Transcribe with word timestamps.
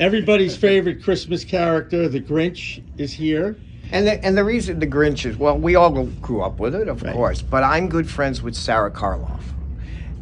Everybody's 0.00 0.56
favorite 0.56 1.02
Christmas 1.02 1.44
character, 1.44 2.08
the 2.08 2.22
Grinch, 2.22 2.82
is 2.96 3.12
here. 3.12 3.54
And 3.92 4.06
the, 4.06 4.24
and 4.24 4.34
the 4.34 4.44
reason 4.44 4.80
the 4.80 4.86
Grinch 4.86 5.26
is 5.26 5.36
well, 5.36 5.58
we 5.58 5.74
all 5.74 6.06
grew 6.06 6.40
up 6.40 6.58
with 6.58 6.74
it, 6.74 6.88
of 6.88 7.02
Right. 7.02 7.12
course. 7.12 7.42
But 7.42 7.64
I'm 7.64 7.86
good 7.86 8.08
friends 8.08 8.40
with 8.40 8.54
Sarah 8.54 8.90
Karloff, 8.90 9.42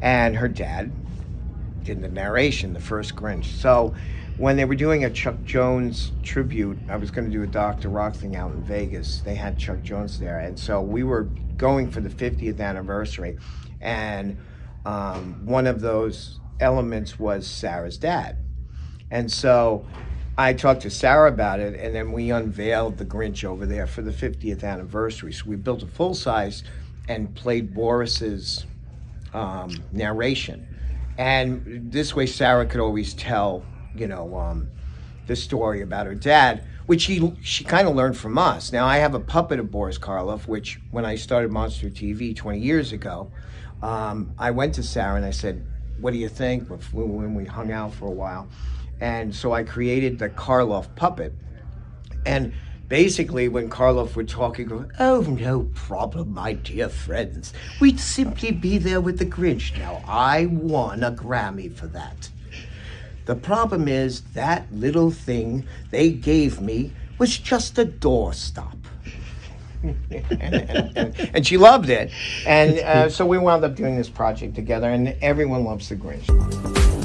and 0.03 0.35
her 0.35 0.49
dad 0.49 0.91
did 1.85 2.03
the 2.03 2.09
narration, 2.09 2.73
the 2.73 2.81
first 2.81 3.15
Grinch. 3.15 3.45
So 3.45 3.95
when 4.37 4.57
they 4.57 4.65
were 4.65 4.75
doing 4.75 5.05
a 5.05 5.11
Chuck 5.11 5.37
Jones 5.45 6.11
tribute, 6.25 6.77
I 6.89 6.97
was 6.97 7.13
going 7.13 7.31
to 7.31 7.33
do 7.33 7.45
a 7.45 7.47
Dr. 7.47 7.89
Rock 7.89 8.17
thing 8.17 8.35
out 8.35 8.51
in 8.51 8.63
Vegas. 8.65 9.21
They 9.21 9.37
had 9.37 9.57
Chuck 9.59 9.83
Jones 9.85 10.19
there, 10.19 10.41
and 10.41 10.59
so 10.59 10.81
we 10.83 11.05
were 11.05 11.29
going 11.57 11.89
for 11.89 12.01
the 12.01 12.11
50th 12.11 12.61
anniversary, 12.61 13.39
and 13.81 14.39
um, 14.85 15.47
one 15.47 15.69
of 15.69 15.81
those 15.81 16.41
elements 16.59 17.17
was 17.17 17.47
Sarah's 17.47 17.97
dad. 17.97 18.39
And 19.11 19.31
so 19.31 19.87
I 20.37 20.53
talked 20.53 20.83
to 20.83 20.91
Sarah 20.91 21.31
about 21.31 21.61
it, 21.61 21.79
and 21.79 21.95
then 21.95 22.13
we 22.13 22.31
unveiled 22.31 22.99
the 22.99 23.05
Grinch 23.05 23.45
over 23.45 23.67
there 23.67 23.87
for 23.87 24.03
the 24.03 24.13
50th 24.13 24.63
anniversary. 24.63 25.33
So 25.33 25.45
we 25.47 25.57
built 25.57 25.83
a 25.83 25.87
full 25.87 26.15
size 26.15 26.63
and 27.09 27.35
played 27.35 27.75
Boris's 27.75 28.67
um, 29.33 29.71
narration. 29.93 30.67
And 31.17 31.91
this 31.91 32.15
way, 32.15 32.27
Sarah 32.27 32.67
could 32.67 32.81
always 32.81 33.15
tell, 33.15 33.65
you 33.95 34.07
know, 34.07 34.37
um, 34.37 34.69
the 35.27 35.35
story 35.35 35.83
about 35.83 36.07
her 36.07 36.15
dad, 36.15 36.65
which 36.87 37.03
she 37.03 37.35
she 37.43 37.65
kind 37.65 37.89
of 37.89 37.95
learned 37.95 38.17
from 38.17 38.39
us. 38.39 38.73
Now 38.73 38.87
I 38.87 38.99
have 38.99 39.15
a 39.15 39.21
puppet 39.21 39.59
of 39.59 39.71
Boris 39.71 39.99
Karloff, 39.99 40.47
which 40.47 40.81
when 40.91 41.05
I 41.05 41.17
started 41.17 41.51
Monster 41.51 41.91
TV 41.91 42.35
20 42.35 42.59
years 42.59 42.93
ago, 42.93 43.31
um, 43.83 44.33
I 44.39 44.53
went 44.53 44.75
to 44.77 44.83
Sarah 44.83 45.17
and 45.17 45.25
I 45.25 45.33
said, 45.33 45.67
"What 46.01 46.13
do 46.13 46.19
you 46.19 46.29
think?" 46.29 46.69
When 46.69 47.17
when 47.17 47.35
we 47.35 47.45
hung 47.45 47.73
out 47.73 47.93
for 47.93 48.07
a 48.07 48.13
while, 48.13 48.49
and 49.01 49.35
so 49.35 49.53
I 49.53 49.63
created 49.63 50.19
the 50.19 50.29
Karloff 50.29 50.95
puppet, 50.97 51.33
and 52.27 52.53
basically 52.89 53.49
when 53.49 53.71
Karloff 53.71 54.17
would 54.17 54.29
talk, 54.29 54.57
he'd 54.57 54.69
go, 54.69 54.87
"Oh, 54.99 55.21
no 55.21 55.69
problem, 55.75 56.35
my 56.35 56.55
dear 56.55 56.89
friends. 56.89 57.53
We'd 57.81 58.01
simply 58.01 58.51
be 58.51 58.79
there 58.79 59.01
with 59.01 59.19
the 59.19 59.27
Grinch. 59.27 59.79
Now 59.79 60.03
I 60.07 60.47
won 60.47 61.03
a 61.03 61.13
Grammy 61.13 61.73
for 61.75 61.87
that." 61.89 62.31
The 63.27 63.37
problem 63.37 63.89
is 63.89 64.23
that 64.33 64.73
little 64.73 65.11
thing 65.11 65.67
they 65.91 66.11
gave 66.11 66.63
me 66.63 66.93
was 67.19 67.37
just 67.37 67.79
a 67.79 67.85
doorstop. 67.85 68.79
and 69.85 71.47
she 71.47 71.57
loved 71.57 71.91
it. 71.91 72.11
And 72.47 72.79
uh, 72.79 73.11
so 73.11 73.27
we 73.27 73.39
wound 73.39 73.65
up 73.65 73.77
doing 73.77 73.97
this 73.97 74.09
project 74.09 74.55
together, 74.55 74.89
and 74.89 75.15
everyone 75.21 75.65
loves 75.65 75.89
the 75.89 75.97
Grinch. 75.97 76.98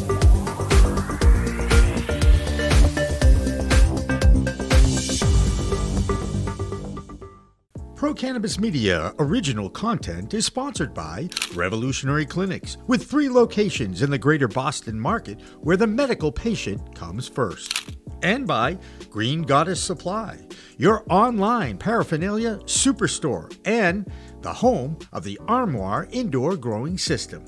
Cannabis 8.23 8.57
Media 8.57 9.13
original 9.19 9.69
content 9.69 10.33
is 10.33 10.45
sponsored 10.45 10.93
by 10.93 11.27
Revolutionary 11.55 12.25
Clinics, 12.25 12.77
with 12.87 13.03
three 13.03 13.27
locations 13.27 14.01
in 14.01 14.09
the 14.09 14.17
greater 14.17 14.47
Boston 14.47 14.97
market 14.97 15.41
where 15.59 15.75
the 15.75 15.85
medical 15.85 16.31
patient 16.31 16.95
comes 16.95 17.27
first. 17.27 17.97
And 18.21 18.47
by 18.47 18.77
Green 19.09 19.41
Goddess 19.41 19.83
Supply, 19.83 20.39
your 20.77 21.03
online 21.09 21.77
paraphernalia 21.77 22.59
superstore 22.59 23.53
and 23.65 24.09
the 24.39 24.53
home 24.53 24.97
of 25.11 25.25
the 25.25 25.37
Armoire 25.49 26.07
Indoor 26.11 26.55
Growing 26.55 26.97
System. 26.97 27.43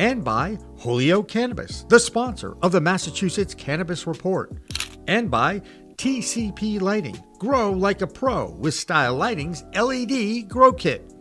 And 0.00 0.24
by 0.24 0.58
Holyoke 0.80 1.28
Cannabis, 1.28 1.84
the 1.88 2.00
sponsor 2.00 2.56
of 2.60 2.72
the 2.72 2.80
Massachusetts 2.80 3.54
Cannabis 3.54 4.04
Report. 4.04 4.52
And 5.06 5.30
by 5.30 5.62
TCP 5.96 6.80
Lighting, 6.80 7.18
grow 7.38 7.70
like 7.70 8.02
a 8.02 8.06
pro 8.06 8.50
with 8.50 8.74
Style 8.74 9.14
Lighting's 9.14 9.64
LED 9.74 10.48
Grow 10.48 10.72
Kit. 10.72 11.12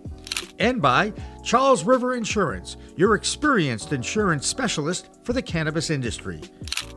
And 0.60 0.82
by 0.82 1.14
Charles 1.44 1.84
River 1.84 2.16
Insurance, 2.16 2.78
your 2.96 3.16
experienced 3.16 3.94
insurance 3.94 4.48
specialist 4.48 5.10
for 5.24 5.34
the 5.34 5.42
cannabis 5.42 5.90
industry. 5.90 6.42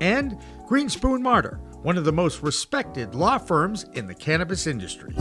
And 0.01 0.39
Greenspoon 0.69 1.23
Marder, 1.23 1.59
one 1.83 1.97
of 1.97 2.05
the 2.05 2.13
most 2.13 2.43
respected 2.43 3.15
law 3.15 3.39
firms 3.39 3.85
in 3.95 4.07
the 4.07 4.15
cannabis 4.15 4.67
industry. 4.67 5.15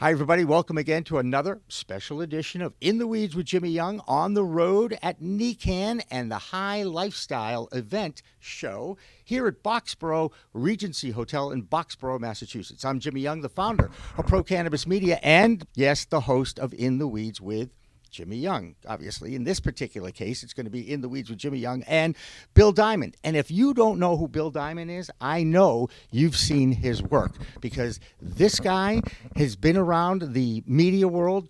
Hi, 0.00 0.12
everybody. 0.12 0.46
Welcome 0.46 0.78
again 0.78 1.04
to 1.04 1.18
another 1.18 1.60
special 1.68 2.22
edition 2.22 2.62
of 2.62 2.72
In 2.80 2.96
the 2.96 3.06
Weeds 3.06 3.36
with 3.36 3.44
Jimmy 3.44 3.68
Young 3.68 4.00
on 4.08 4.32
the 4.32 4.42
road 4.42 4.98
at 5.02 5.20
NECANN 5.20 6.00
and 6.10 6.32
the 6.32 6.38
High 6.38 6.84
Lifestyle 6.84 7.68
event 7.70 8.22
show 8.38 8.96
here 9.22 9.46
at 9.46 9.62
Boxborough 9.62 10.32
Regency 10.54 11.10
Hotel 11.10 11.50
in 11.50 11.64
Boxborough, 11.64 12.18
Massachusetts. 12.18 12.82
I'm 12.82 12.98
Jimmy 12.98 13.20
Young, 13.20 13.42
the 13.42 13.50
founder 13.50 13.90
of 14.16 14.26
Pro 14.26 14.42
Cannabis 14.42 14.86
Media, 14.86 15.20
and 15.22 15.66
yes, 15.74 16.06
the 16.06 16.20
host 16.20 16.58
of 16.58 16.72
In 16.72 16.96
the 16.96 17.06
Weeds 17.06 17.38
with 17.38 17.68
Jimmy 18.10 18.36
Young. 18.36 18.74
Obviously, 18.86 19.34
in 19.34 19.44
this 19.44 19.60
particular 19.60 20.10
case, 20.10 20.42
it's 20.42 20.52
going 20.52 20.66
to 20.66 20.70
be 20.70 20.90
In 20.90 21.00
the 21.00 21.08
Weeds 21.08 21.30
with 21.30 21.38
Jimmy 21.38 21.58
Young 21.58 21.82
and 21.84 22.16
Bill 22.54 22.72
Diamond. 22.72 23.16
And 23.24 23.36
if 23.36 23.50
you 23.50 23.74
don't 23.74 23.98
know 23.98 24.16
who 24.16 24.28
Bill 24.28 24.50
Diamond 24.50 24.90
is, 24.90 25.10
I 25.20 25.42
know 25.42 25.88
you've 26.10 26.36
seen 26.36 26.72
his 26.72 27.02
work 27.02 27.32
because 27.60 28.00
this 28.20 28.60
guy 28.60 29.02
has 29.36 29.56
been 29.56 29.76
around 29.76 30.34
the 30.34 30.62
media 30.66 31.08
world 31.08 31.48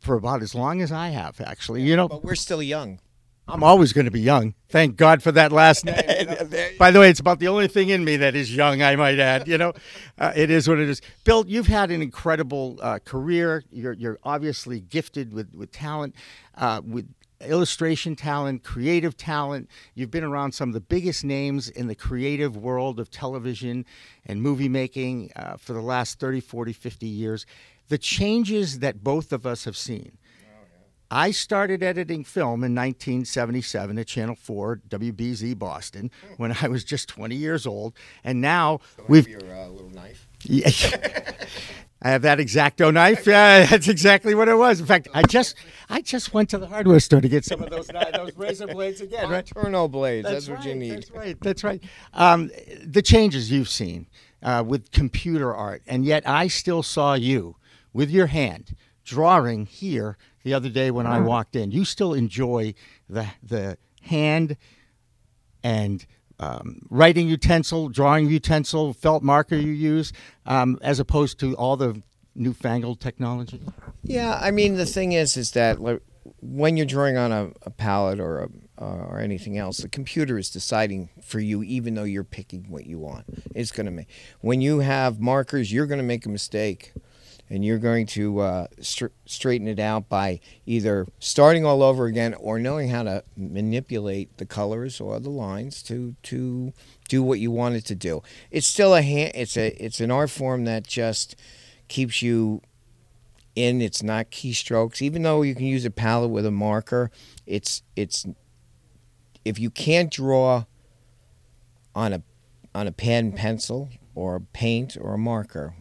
for 0.00 0.14
about 0.14 0.42
as 0.42 0.54
long 0.54 0.80
as 0.80 0.92
I 0.92 1.08
have, 1.08 1.40
actually. 1.40 1.82
You 1.82 1.96
know, 1.96 2.08
But 2.08 2.24
we're 2.24 2.34
still 2.34 2.62
young. 2.62 3.00
I'm 3.52 3.62
always 3.62 3.92
going 3.92 4.04
to 4.04 4.10
be 4.10 4.20
young. 4.20 4.54
Thank 4.68 4.96
God 4.96 5.22
for 5.22 5.32
that 5.32 5.50
last 5.50 5.84
name. 5.84 5.96
By 6.78 6.90
the 6.90 7.00
way, 7.00 7.10
it's 7.10 7.20
about 7.20 7.40
the 7.40 7.48
only 7.48 7.68
thing 7.68 7.88
in 7.88 8.04
me 8.04 8.16
that 8.16 8.34
is 8.36 8.54
young, 8.54 8.82
I 8.82 8.96
might 8.96 9.18
add. 9.18 9.48
You 9.48 9.58
know, 9.58 9.72
uh, 10.18 10.32
it 10.36 10.50
is 10.50 10.68
what 10.68 10.78
it 10.78 10.88
is. 10.88 11.02
Bill, 11.24 11.44
you've 11.46 11.66
had 11.66 11.90
an 11.90 12.02
incredible 12.02 12.78
uh, 12.80 13.00
career. 13.04 13.64
You're, 13.70 13.94
you're 13.94 14.18
obviously 14.22 14.80
gifted 14.80 15.32
with, 15.32 15.52
with 15.54 15.72
talent, 15.72 16.14
uh, 16.56 16.80
with 16.84 17.08
illustration 17.40 18.14
talent, 18.14 18.62
creative 18.62 19.16
talent. 19.16 19.68
You've 19.94 20.10
been 20.10 20.24
around 20.24 20.52
some 20.52 20.68
of 20.68 20.74
the 20.74 20.80
biggest 20.80 21.24
names 21.24 21.68
in 21.68 21.88
the 21.88 21.94
creative 21.94 22.56
world 22.56 23.00
of 23.00 23.10
television 23.10 23.84
and 24.26 24.42
movie 24.42 24.68
making 24.68 25.32
uh, 25.34 25.56
for 25.56 25.72
the 25.72 25.80
last 25.80 26.20
30, 26.20 26.40
40, 26.40 26.72
50 26.72 27.06
years. 27.06 27.46
The 27.88 27.98
changes 27.98 28.78
that 28.78 29.02
both 29.02 29.32
of 29.32 29.46
us 29.46 29.64
have 29.64 29.76
seen. 29.76 30.18
I 31.10 31.32
started 31.32 31.82
editing 31.82 32.22
film 32.22 32.62
in 32.62 32.74
1977 32.74 33.98
at 33.98 34.06
Channel 34.06 34.36
4, 34.36 34.82
WBZ 34.88 35.58
Boston, 35.58 36.10
when 36.36 36.56
I 36.62 36.68
was 36.68 36.84
just 36.84 37.08
20 37.08 37.34
years 37.34 37.66
old. 37.66 37.94
And 38.22 38.40
now 38.40 38.80
we've. 39.08 39.26
Your 39.26 39.40
uh, 39.40 39.68
little 39.68 39.90
knife. 39.90 40.28
Yeah. 40.44 40.70
I 42.02 42.10
have 42.10 42.22
that 42.22 42.38
exacto 42.38 42.92
knife. 42.94 43.26
Yeah, 43.26 43.66
that's 43.70 43.88
exactly 43.88 44.34
what 44.34 44.48
it 44.48 44.54
was. 44.54 44.80
In 44.80 44.86
fact, 44.86 45.08
I 45.12 45.22
just 45.22 45.54
I 45.90 46.00
just 46.00 46.32
went 46.32 46.48
to 46.50 46.58
the 46.58 46.66
hardware 46.66 46.98
store 46.98 47.20
to 47.20 47.28
get 47.28 47.44
some 47.44 47.62
of 47.62 47.68
those 47.68 47.88
those 47.88 48.34
razor 48.36 48.68
blades 48.68 49.02
again. 49.02 49.28
Right? 49.28 49.44
Turno 49.54 49.90
blades. 49.90 50.26
That's, 50.26 50.48
what 50.48 50.64
you 50.64 50.74
need. 50.74 50.92
That's 50.92 51.10
right. 51.10 51.36
That's 51.42 51.62
right. 51.62 51.84
Um, 52.14 52.50
the 52.82 53.02
changes 53.02 53.50
you've 53.50 53.68
seen 53.68 54.06
uh, 54.42 54.64
with 54.66 54.90
computer 54.92 55.54
art, 55.54 55.82
and 55.86 56.06
yet 56.06 56.26
I 56.26 56.48
still 56.48 56.82
saw 56.82 57.14
you 57.14 57.56
with 57.92 58.10
your 58.10 58.28
hand 58.28 58.74
drawing 59.04 59.66
here 59.66 60.16
the 60.42 60.54
other 60.54 60.68
day 60.68 60.90
when 60.90 61.06
I 61.06 61.20
walked 61.20 61.56
in. 61.56 61.70
You 61.70 61.84
still 61.84 62.14
enjoy 62.14 62.74
the 63.08 63.26
the 63.42 63.76
hand 64.02 64.56
and 65.62 66.06
um, 66.38 66.80
writing 66.88 67.28
utensil, 67.28 67.90
drawing 67.90 68.28
utensil, 68.28 68.94
felt 68.94 69.22
marker 69.22 69.56
you 69.56 69.72
use, 69.72 70.12
um, 70.46 70.78
as 70.80 70.98
opposed 70.98 71.38
to 71.40 71.54
all 71.56 71.76
the 71.76 72.02
newfangled 72.34 73.00
technology. 73.00 73.60
Yeah, 74.02 74.38
I 74.40 74.50
mean 74.50 74.76
the 74.76 74.86
thing 74.86 75.12
is, 75.12 75.36
is 75.36 75.50
that 75.52 75.80
like, 75.80 76.00
when 76.40 76.76
you're 76.76 76.86
drawing 76.86 77.18
on 77.18 77.32
a, 77.32 77.50
a 77.62 77.70
palette 77.70 78.20
or 78.20 78.44
a, 78.44 78.48
uh, 78.82 79.06
or 79.10 79.18
anything 79.18 79.58
else, 79.58 79.78
the 79.78 79.88
computer 79.88 80.38
is 80.38 80.48
deciding 80.48 81.10
for 81.22 81.40
you, 81.40 81.62
even 81.62 81.94
though 81.94 82.04
you're 82.04 82.24
picking 82.24 82.70
what 82.70 82.86
you 82.86 82.98
want. 82.98 83.26
It's 83.54 83.70
going 83.70 83.84
to 83.84 83.92
make. 83.92 84.08
When 84.40 84.62
you 84.62 84.78
have 84.78 85.20
markers, 85.20 85.70
you're 85.70 85.86
going 85.86 85.98
to 85.98 86.04
make 86.04 86.24
a 86.24 86.30
mistake, 86.30 86.94
and 87.50 87.64
you're 87.64 87.78
going 87.78 88.06
to 88.06 88.38
uh, 88.38 88.66
str- 88.80 89.06
straighten 89.26 89.66
it 89.66 89.80
out 89.80 90.08
by 90.08 90.38
either 90.66 91.06
starting 91.18 91.66
all 91.66 91.82
over 91.82 92.06
again 92.06 92.32
or 92.34 92.58
knowing 92.60 92.88
how 92.88 93.02
to 93.02 93.24
manipulate 93.36 94.38
the 94.38 94.46
colors 94.46 95.00
or 95.00 95.18
the 95.18 95.30
lines 95.30 95.82
to 95.82 96.14
to 96.22 96.72
do 97.08 97.22
what 97.22 97.40
you 97.40 97.50
want 97.50 97.74
it 97.74 97.84
to 97.84 97.94
do. 97.96 98.22
It's 98.52 98.68
still 98.68 98.94
a 98.94 99.02
hand. 99.02 99.32
It's 99.34 99.56
a 99.56 99.68
it's 99.84 100.00
an 100.00 100.10
art 100.10 100.30
form 100.30 100.64
that 100.64 100.86
just 100.86 101.34
keeps 101.88 102.22
you 102.22 102.62
in 103.56 103.82
it's 103.82 104.00
not 104.00 104.30
keystrokes 104.30 105.02
even 105.02 105.22
though 105.22 105.42
you 105.42 105.56
can 105.56 105.66
use 105.66 105.84
a 105.84 105.90
palette 105.90 106.30
with 106.30 106.46
a 106.46 106.50
marker 106.52 107.10
it's 107.46 107.82
it's 107.96 108.24
if 109.44 109.58
you 109.58 109.68
can't 109.70 110.12
draw 110.12 110.64
on 111.92 112.12
a 112.12 112.22
on 112.74 112.86
a 112.86 112.92
pen 112.92 113.32
pencil 113.32 113.90
or 114.14 114.38
paint 114.38 114.96
or 115.00 115.14
a 115.14 115.18
marker 115.18 115.74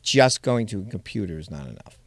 just 0.00 0.42
going 0.42 0.66
to 0.66 0.80
a 0.80 0.90
computer 0.90 1.38
is 1.38 1.50
not 1.50 1.66
enough 1.66 2.00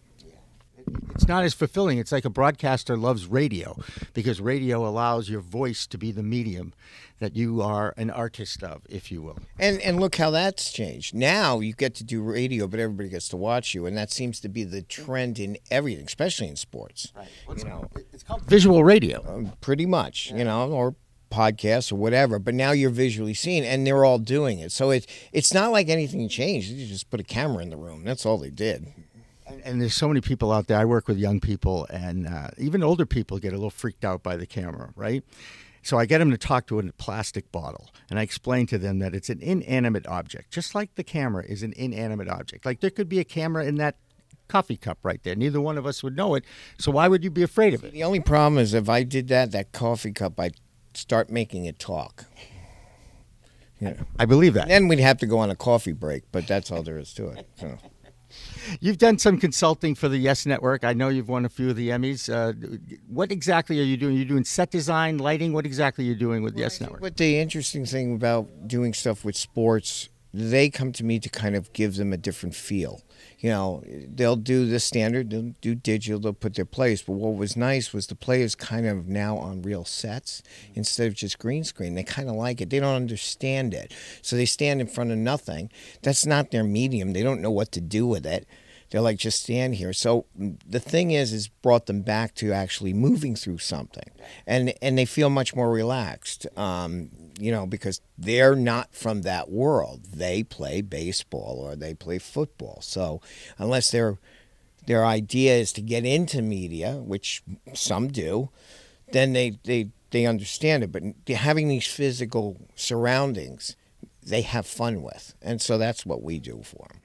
it's 1.15 1.27
not 1.27 1.43
as 1.43 1.53
fulfilling. 1.53 1.97
It's 1.97 2.11
like 2.11 2.25
a 2.25 2.29
broadcaster 2.29 2.97
loves 2.97 3.25
radio 3.25 3.77
because 4.13 4.41
radio 4.41 4.87
allows 4.87 5.29
your 5.29 5.41
voice 5.41 5.87
to 5.87 5.97
be 5.97 6.11
the 6.11 6.23
medium 6.23 6.73
that 7.19 7.35
you 7.35 7.61
are 7.61 7.93
an 7.97 8.09
artist 8.09 8.63
of, 8.63 8.81
if 8.89 9.11
you 9.11 9.21
will. 9.21 9.37
And 9.59 9.79
and 9.81 9.99
look 9.99 10.15
how 10.15 10.31
that's 10.31 10.71
changed. 10.71 11.15
Now 11.15 11.59
you 11.59 11.73
get 11.73 11.95
to 11.95 12.03
do 12.03 12.21
radio, 12.21 12.67
but 12.67 12.79
everybody 12.79 13.09
gets 13.09 13.29
to 13.29 13.37
watch 13.37 13.73
you, 13.73 13.85
and 13.85 13.97
that 13.97 14.11
seems 14.11 14.39
to 14.41 14.49
be 14.49 14.63
the 14.63 14.81
trend 14.81 15.39
in 15.39 15.57
everything, 15.71 16.05
especially 16.05 16.47
in 16.47 16.55
sports. 16.55 17.13
Right. 17.15 17.57
You 17.57 17.65
know, 17.65 17.89
it's 18.11 18.23
called 18.23 18.43
visual 18.43 18.83
radio. 18.83 19.23
Um, 19.27 19.53
pretty 19.61 19.85
much, 19.85 20.31
yeah. 20.31 20.37
you 20.37 20.43
know, 20.43 20.71
or 20.71 20.95
podcasts 21.33 21.91
or 21.91 21.95
whatever. 21.95 22.39
But 22.39 22.53
now 22.53 22.71
you're 22.71 22.89
visually 22.89 23.33
seen, 23.33 23.63
and 23.63 23.85
they're 23.85 24.05
all 24.05 24.19
doing 24.19 24.59
it. 24.59 24.71
So 24.71 24.91
it 24.91 25.07
it's 25.31 25.53
not 25.53 25.71
like 25.71 25.89
anything 25.89 26.29
changed. 26.29 26.69
You 26.69 26.85
just 26.85 27.09
put 27.09 27.19
a 27.19 27.23
camera 27.23 27.63
in 27.63 27.69
the 27.69 27.77
room. 27.77 28.03
That's 28.03 28.25
all 28.25 28.37
they 28.37 28.49
did. 28.49 28.93
And, 29.47 29.61
and 29.65 29.81
there's 29.81 29.95
so 29.95 30.07
many 30.07 30.21
people 30.21 30.51
out 30.51 30.67
there. 30.67 30.77
I 30.77 30.85
work 30.85 31.07
with 31.07 31.17
young 31.17 31.39
people, 31.39 31.87
and 31.89 32.27
uh, 32.27 32.49
even 32.57 32.83
older 32.83 33.05
people 33.05 33.39
get 33.39 33.53
a 33.53 33.57
little 33.57 33.69
freaked 33.69 34.05
out 34.05 34.23
by 34.23 34.37
the 34.37 34.45
camera, 34.45 34.93
right? 34.95 35.23
So 35.81 35.99
I 35.99 36.05
get 36.05 36.19
them 36.19 36.31
to 36.31 36.37
talk 36.37 36.67
to 36.67 36.79
a 36.79 36.83
plastic 36.93 37.51
bottle, 37.51 37.89
and 38.09 38.17
I 38.17 38.21
explain 38.21 38.67
to 38.67 38.77
them 38.77 38.99
that 38.99 39.13
it's 39.13 39.29
an 39.29 39.41
inanimate 39.41 40.07
object, 40.07 40.49
just 40.49 40.73
like 40.73 40.95
the 40.95 41.03
camera 41.03 41.43
is 41.43 41.61
an 41.61 41.73
inanimate 41.75 42.29
object. 42.29 42.65
Like 42.65 42.79
there 42.79 42.89
could 42.89 43.09
be 43.09 43.19
a 43.19 43.25
camera 43.25 43.65
in 43.65 43.75
that 43.75 43.97
coffee 44.47 44.77
cup 44.77 44.99
right 45.03 45.21
there. 45.23 45.35
Neither 45.35 45.59
one 45.59 45.77
of 45.77 45.85
us 45.85 46.01
would 46.03 46.15
know 46.15 46.35
it. 46.35 46.45
So 46.77 46.91
why 46.91 47.07
would 47.09 47.23
you 47.23 47.31
be 47.31 47.43
afraid 47.43 47.73
of 47.73 47.83
it? 47.83 47.91
The 47.91 48.03
only 48.03 48.21
problem 48.21 48.59
is 48.59 48.73
if 48.73 48.87
I 48.87 49.03
did 49.03 49.27
that, 49.27 49.51
that 49.51 49.71
coffee 49.71 50.13
cup, 50.13 50.39
I'd 50.39 50.55
start 50.97 51.29
making 51.29 51.65
it 51.65 51.79
talk. 51.79 52.25
Yeah. 53.79 53.95
I 54.17 54.25
believe 54.25 54.53
that. 54.53 54.67
then 54.69 54.87
we'd 54.87 54.99
have 54.99 55.17
to 55.19 55.25
go 55.25 55.39
on 55.39 55.49
a 55.49 55.55
coffee 55.55 55.91
break, 55.91 56.23
but 56.31 56.47
that's 56.47 56.71
all 56.71 56.83
there 56.83 56.97
is 56.97 57.13
to 57.15 57.29
it. 57.29 57.47
So. 57.55 57.77
You've 58.79 58.97
done 58.97 59.17
some 59.17 59.39
consulting 59.39 59.93
for 59.93 60.07
the 60.07 60.17
Yes 60.17 60.45
Network. 60.45 60.83
I 60.83 60.93
know 60.93 61.09
you've 61.09 61.29
won 61.29 61.45
a 61.45 61.49
few 61.49 61.69
of 61.69 61.75
the 61.75 61.89
Emmys. 61.89 62.33
Uh, 62.33 62.53
what 63.07 63.31
exactly 63.31 63.79
are 63.79 63.83
you 63.83 63.97
doing? 63.97 64.15
You're 64.15 64.25
doing 64.25 64.45
set 64.45 64.71
design, 64.71 65.17
lighting. 65.17 65.53
What 65.53 65.65
exactly 65.65 66.05
are 66.05 66.07
you 66.07 66.15
doing 66.15 66.43
with 66.43 66.55
well, 66.55 66.61
Yes 66.61 66.81
Network? 66.81 67.01
What 67.01 67.17
the 67.17 67.37
interesting 67.37 67.85
thing 67.85 68.15
about 68.15 68.67
doing 68.67 68.93
stuff 68.93 69.23
with 69.23 69.35
sports, 69.35 70.09
they 70.33 70.69
come 70.69 70.91
to 70.93 71.03
me 71.03 71.19
to 71.19 71.29
kind 71.29 71.55
of 71.55 71.71
give 71.73 71.95
them 71.95 72.13
a 72.13 72.17
different 72.17 72.55
feel 72.55 73.01
you 73.43 73.49
know, 73.49 73.83
they'll 73.85 74.37
do 74.37 74.65
the 74.65 74.79
standard, 74.79 75.29
they'll 75.29 75.53
do 75.59 75.75
digital, 75.75 76.17
they'll 76.17 76.31
put 76.31 76.55
their 76.55 76.63
plays. 76.63 77.01
But 77.01 77.13
what 77.13 77.35
was 77.35 77.57
nice 77.57 77.91
was 77.91 78.07
the 78.07 78.15
players 78.15 78.55
kind 78.55 78.87
of 78.87 79.09
now 79.09 79.37
on 79.37 79.61
real 79.61 79.83
sets 79.83 80.41
instead 80.75 81.07
of 81.07 81.13
just 81.13 81.39
green 81.39 81.65
screen. 81.65 81.93
They 81.93 82.03
kind 82.03 82.29
of 82.29 82.35
like 82.35 82.61
it. 82.61 82.69
They 82.69 82.79
don't 82.79 82.95
understand 82.95 83.73
it. 83.73 83.93
So 84.21 84.37
they 84.37 84.45
stand 84.45 84.79
in 84.79 84.87
front 84.87 85.11
of 85.11 85.17
nothing. 85.17 85.69
That's 86.01 86.25
not 86.25 86.51
their 86.51 86.63
medium. 86.63 87.11
They 87.11 87.21
don't 87.21 87.41
know 87.41 87.51
what 87.51 87.73
to 87.73 87.81
do 87.81 88.07
with 88.07 88.25
it. 88.25 88.47
They're 88.93 89.01
like, 89.01 89.17
just 89.17 89.41
stand 89.41 89.73
here. 89.73 89.91
So 89.91 90.27
mm, 90.39 90.59
the 90.67 90.79
thing 90.79 91.09
is, 91.09 91.33
is 91.33 91.47
brought 91.47 91.87
them 91.87 92.03
back 92.03 92.35
to 92.35 92.53
actually 92.53 92.93
moving 92.93 93.35
through 93.35 93.57
something, 93.57 94.11
and 94.45 94.71
and 94.83 94.95
they 94.95 95.05
feel 95.05 95.31
much 95.31 95.55
more 95.55 95.71
relaxed. 95.71 96.45
Um, 96.55 97.09
you 97.39 97.51
know, 97.51 97.65
because 97.65 98.01
they're 98.19 98.55
not 98.55 98.93
from 98.93 99.23
that 99.23 99.49
world. 99.49 100.01
They 100.13 100.43
play 100.43 100.81
baseball 100.81 101.57
or 101.59 101.75
they 101.75 101.95
play 101.95 102.19
football. 102.19 102.81
So 102.83 103.19
unless 103.57 103.89
their 103.89 104.19
their 104.85 105.03
idea 105.03 105.55
is 105.55 105.73
to 105.73 105.81
get 105.81 106.05
into 106.05 106.43
media, 106.43 106.97
which 106.97 107.41
some 107.73 108.09
do, 108.09 108.49
then 109.11 109.33
they 109.33 109.57
they 109.63 109.89
they 110.11 110.27
understand 110.27 110.83
it. 110.83 110.91
But 110.91 111.01
having 111.35 111.67
these 111.67 111.87
physical 111.87 112.57
surroundings, 112.75 113.75
they 114.21 114.43
have 114.43 114.67
fun 114.67 115.01
with, 115.01 115.33
and 115.41 115.59
so 115.59 115.79
that's 115.79 116.05
what 116.05 116.21
we 116.21 116.37
do 116.37 116.61
for 116.61 116.89
them. 116.89 117.02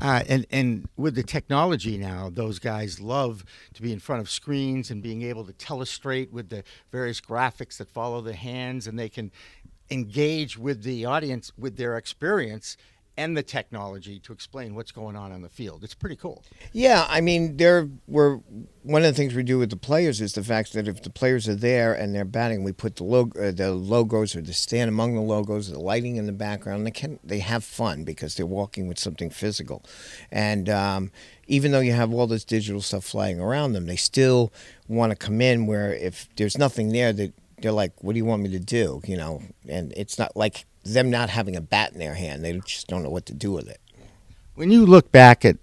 Uh, 0.00 0.22
and 0.28 0.46
and 0.50 0.88
with 0.96 1.14
the 1.14 1.22
technology 1.22 1.98
now, 1.98 2.30
those 2.32 2.58
guys 2.58 3.00
love 3.00 3.44
to 3.74 3.82
be 3.82 3.92
in 3.92 3.98
front 3.98 4.20
of 4.20 4.30
screens 4.30 4.90
and 4.90 5.02
being 5.02 5.22
able 5.22 5.44
to 5.44 5.52
telestrate 5.54 6.30
with 6.30 6.48
the 6.50 6.62
various 6.92 7.20
graphics 7.20 7.78
that 7.78 7.90
follow 7.90 8.20
the 8.20 8.34
hands, 8.34 8.86
and 8.86 8.98
they 8.98 9.08
can 9.08 9.32
engage 9.90 10.56
with 10.56 10.82
the 10.82 11.04
audience 11.04 11.50
with 11.58 11.76
their 11.76 11.96
experience 11.96 12.76
and 13.18 13.36
the 13.36 13.42
technology 13.42 14.20
to 14.20 14.32
explain 14.32 14.76
what's 14.76 14.92
going 14.92 15.16
on 15.16 15.32
on 15.32 15.42
the 15.42 15.48
field. 15.48 15.82
It's 15.82 15.92
pretty 15.92 16.14
cool. 16.14 16.44
Yeah, 16.72 17.04
I 17.08 17.20
mean, 17.20 17.56
there 17.56 17.88
we're 18.06 18.36
one 18.84 19.02
of 19.02 19.08
the 19.08 19.12
things 19.12 19.34
we 19.34 19.42
do 19.42 19.58
with 19.58 19.70
the 19.70 19.76
players 19.76 20.20
is 20.20 20.34
the 20.34 20.44
fact 20.44 20.72
that 20.74 20.86
if 20.86 21.02
the 21.02 21.10
players 21.10 21.48
are 21.48 21.56
there 21.56 21.92
and 21.92 22.14
they're 22.14 22.24
batting, 22.24 22.62
we 22.62 22.70
put 22.70 22.94
the 22.94 23.02
logo, 23.02 23.48
uh, 23.48 23.50
the 23.50 23.72
logos 23.72 24.36
or 24.36 24.40
the 24.40 24.52
stand 24.52 24.88
among 24.88 25.16
the 25.16 25.20
logos, 25.20 25.68
the 25.68 25.80
lighting 25.80 26.14
in 26.14 26.26
the 26.26 26.32
background. 26.32 26.86
They 26.86 26.92
can 26.92 27.18
they 27.24 27.40
have 27.40 27.64
fun 27.64 28.04
because 28.04 28.36
they're 28.36 28.46
walking 28.46 28.86
with 28.86 29.00
something 29.00 29.30
physical, 29.30 29.84
and 30.30 30.68
um, 30.68 31.10
even 31.48 31.72
though 31.72 31.80
you 31.80 31.94
have 31.94 32.14
all 32.14 32.28
this 32.28 32.44
digital 32.44 32.80
stuff 32.80 33.04
flying 33.04 33.40
around 33.40 33.72
them, 33.72 33.86
they 33.86 33.96
still 33.96 34.52
want 34.86 35.10
to 35.10 35.16
come 35.16 35.40
in 35.40 35.66
where 35.66 35.92
if 35.92 36.28
there's 36.36 36.56
nothing 36.56 36.90
there 36.90 37.12
that 37.12 37.32
they're 37.60 37.72
like, 37.72 38.04
"What 38.04 38.12
do 38.12 38.18
you 38.18 38.24
want 38.24 38.42
me 38.42 38.50
to 38.50 38.60
do?" 38.60 39.02
You 39.04 39.16
know, 39.16 39.42
and 39.68 39.92
it's 39.96 40.20
not 40.20 40.36
like 40.36 40.66
them 40.92 41.10
not 41.10 41.30
having 41.30 41.56
a 41.56 41.60
bat 41.60 41.92
in 41.92 41.98
their 41.98 42.14
hand. 42.14 42.44
They 42.44 42.58
just 42.58 42.86
don't 42.88 43.02
know 43.02 43.10
what 43.10 43.26
to 43.26 43.34
do 43.34 43.52
with 43.52 43.68
it. 43.68 43.80
When 44.54 44.70
you 44.70 44.84
look 44.84 45.12
back 45.12 45.44
at 45.44 45.56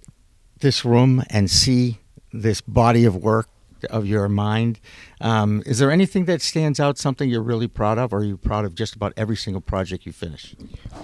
this 0.59 0.85
room 0.85 1.23
and 1.29 1.49
see 1.49 1.99
this 2.31 2.61
body 2.61 3.05
of 3.05 3.15
work 3.15 3.49
of 3.89 4.05
your 4.07 4.29
mind, 4.29 4.79
um, 5.21 5.61
is 5.65 5.79
there 5.79 5.91
anything 5.91 6.25
that 6.25 6.41
stands 6.41 6.79
out? 6.79 6.97
Something 6.97 7.29
you're 7.29 7.43
really 7.43 7.67
proud 7.67 7.97
of, 7.97 8.13
or 8.13 8.19
are 8.19 8.23
you 8.23 8.37
proud 8.37 8.65
of 8.65 8.73
just 8.73 8.95
about 8.95 9.13
every 9.17 9.35
single 9.35 9.61
project 9.61 10.05
you 10.05 10.11
finish? 10.11 10.55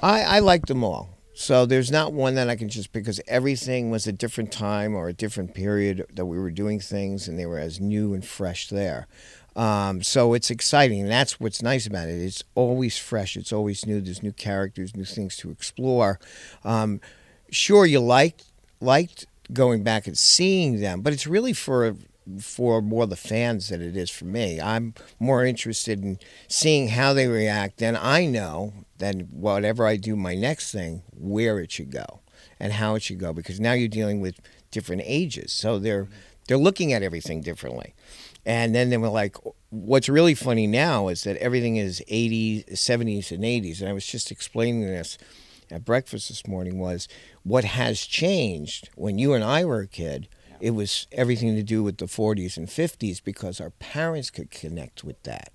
I, 0.02 0.22
I 0.22 0.40
like 0.40 0.68
them 0.68 0.84
all. 0.84 1.18
So 1.34 1.66
there's 1.66 1.90
not 1.90 2.12
one 2.14 2.36
that 2.36 2.50
I 2.50 2.56
can 2.56 2.70
just 2.70 2.92
because 2.92 3.22
everything 3.28 3.90
was 3.90 4.06
a 4.06 4.12
different 4.12 4.52
time 4.52 4.96
or 4.96 5.08
a 5.08 5.14
different 5.14 5.54
period 5.54 6.06
that 6.14 6.26
we 6.26 6.38
were 6.38 6.52
doing 6.52 6.80
things, 6.80 7.28
and 7.28 7.40
they 7.40 7.46
were 7.46 7.58
as 7.58 7.80
new 7.80 8.14
and 8.14 8.26
fresh 8.26 8.68
there. 8.70 9.08
Um, 9.56 10.02
so 10.02 10.34
it's 10.34 10.50
exciting, 10.50 11.02
and 11.02 11.12
that's 11.12 11.40
what's 11.40 11.62
nice 11.62 11.86
about 11.86 12.08
it. 12.08 12.22
It's 12.22 12.44
always 12.56 12.98
fresh. 12.98 13.36
It's 13.36 13.52
always 13.52 13.86
new. 13.86 14.00
There's 14.00 14.24
new 14.24 14.32
characters, 14.32 14.96
new 14.96 15.06
things 15.06 15.36
to 15.38 15.52
explore. 15.52 16.20
Um, 16.64 17.02
sure, 17.50 17.86
you 17.86 18.00
liked 18.00 18.46
liked 18.80 19.28
going 19.54 19.84
back 19.84 20.08
and 20.08 20.18
seeing 20.18 20.80
them, 20.80 21.02
but 21.02 21.14
it's 21.14 21.28
really 21.28 21.54
for 21.54 21.96
for 22.40 22.82
more 22.82 23.08
the 23.08 23.16
fans 23.16 23.70
than 23.70 23.82
it 23.82 23.98
is 23.98 24.10
for 24.10 24.26
me. 24.26 24.62
I'm 24.62 24.94
more 25.20 25.44
interested 25.44 26.04
in 26.04 26.20
seeing 26.48 26.90
how 26.90 27.14
they 27.14 27.28
react, 27.28 27.82
and 27.82 27.98
I 27.98 28.26
know 28.26 28.74
that 29.00 29.16
whatever 29.32 29.86
I 29.86 29.98
do 29.98 30.16
my 30.16 30.36
next 30.36 30.72
thing, 30.72 31.02
where 31.12 31.60
it 31.60 31.72
should 31.72 31.92
go 31.92 32.22
and 32.60 32.74
how 32.74 32.96
it 32.96 33.02
should 33.02 33.20
go, 33.20 33.34
because 33.34 33.60
now 33.60 33.74
you're 33.74 33.88
dealing 33.88 34.22
with 34.22 34.40
different 34.70 35.02
ages, 35.06 35.52
so 35.52 35.78
they're 35.78 36.08
they're 36.48 36.58
looking 36.58 36.94
at 36.94 37.04
everything 37.04 37.42
differently. 37.42 37.94
And 38.46 38.74
then 38.74 38.90
they 38.90 38.98
were 38.98 39.10
like, 39.10 39.38
what's 39.70 40.10
really 40.10 40.34
funny 40.34 40.68
now 40.68 41.08
is 41.08 41.24
that 41.24 41.38
everything 41.38 41.78
is 41.78 42.04
80s, 42.10 42.72
70s, 42.72 43.32
and 43.32 43.44
80s. 43.44 43.80
And 43.82 43.90
I 43.90 43.94
was 43.94 44.06
just 44.06 44.32
explaining 44.32 44.82
this 44.82 45.18
at 45.70 45.86
breakfast 45.86 46.28
this 46.28 46.48
morning 46.48 46.80
was 46.80 47.08
what 47.44 47.64
has 47.64 48.06
changed 48.06 48.90
when 48.96 49.18
you 49.18 49.34
and 49.34 49.44
I 49.44 49.64
were 49.64 49.82
a 49.82 49.88
kid. 49.88 50.28
It 50.60 50.72
was 50.72 51.08
everything 51.12 51.56
to 51.56 51.64
do 51.64 51.82
with 51.84 51.98
the 51.98 52.06
40s 52.06 52.58
and 52.58 52.68
50s 52.68 53.24
because 53.24 53.62
our 53.62 53.72
parents 53.72 54.30
could 54.30 54.52
connect 54.52 55.04
with 55.04 55.22
that. 55.24 55.52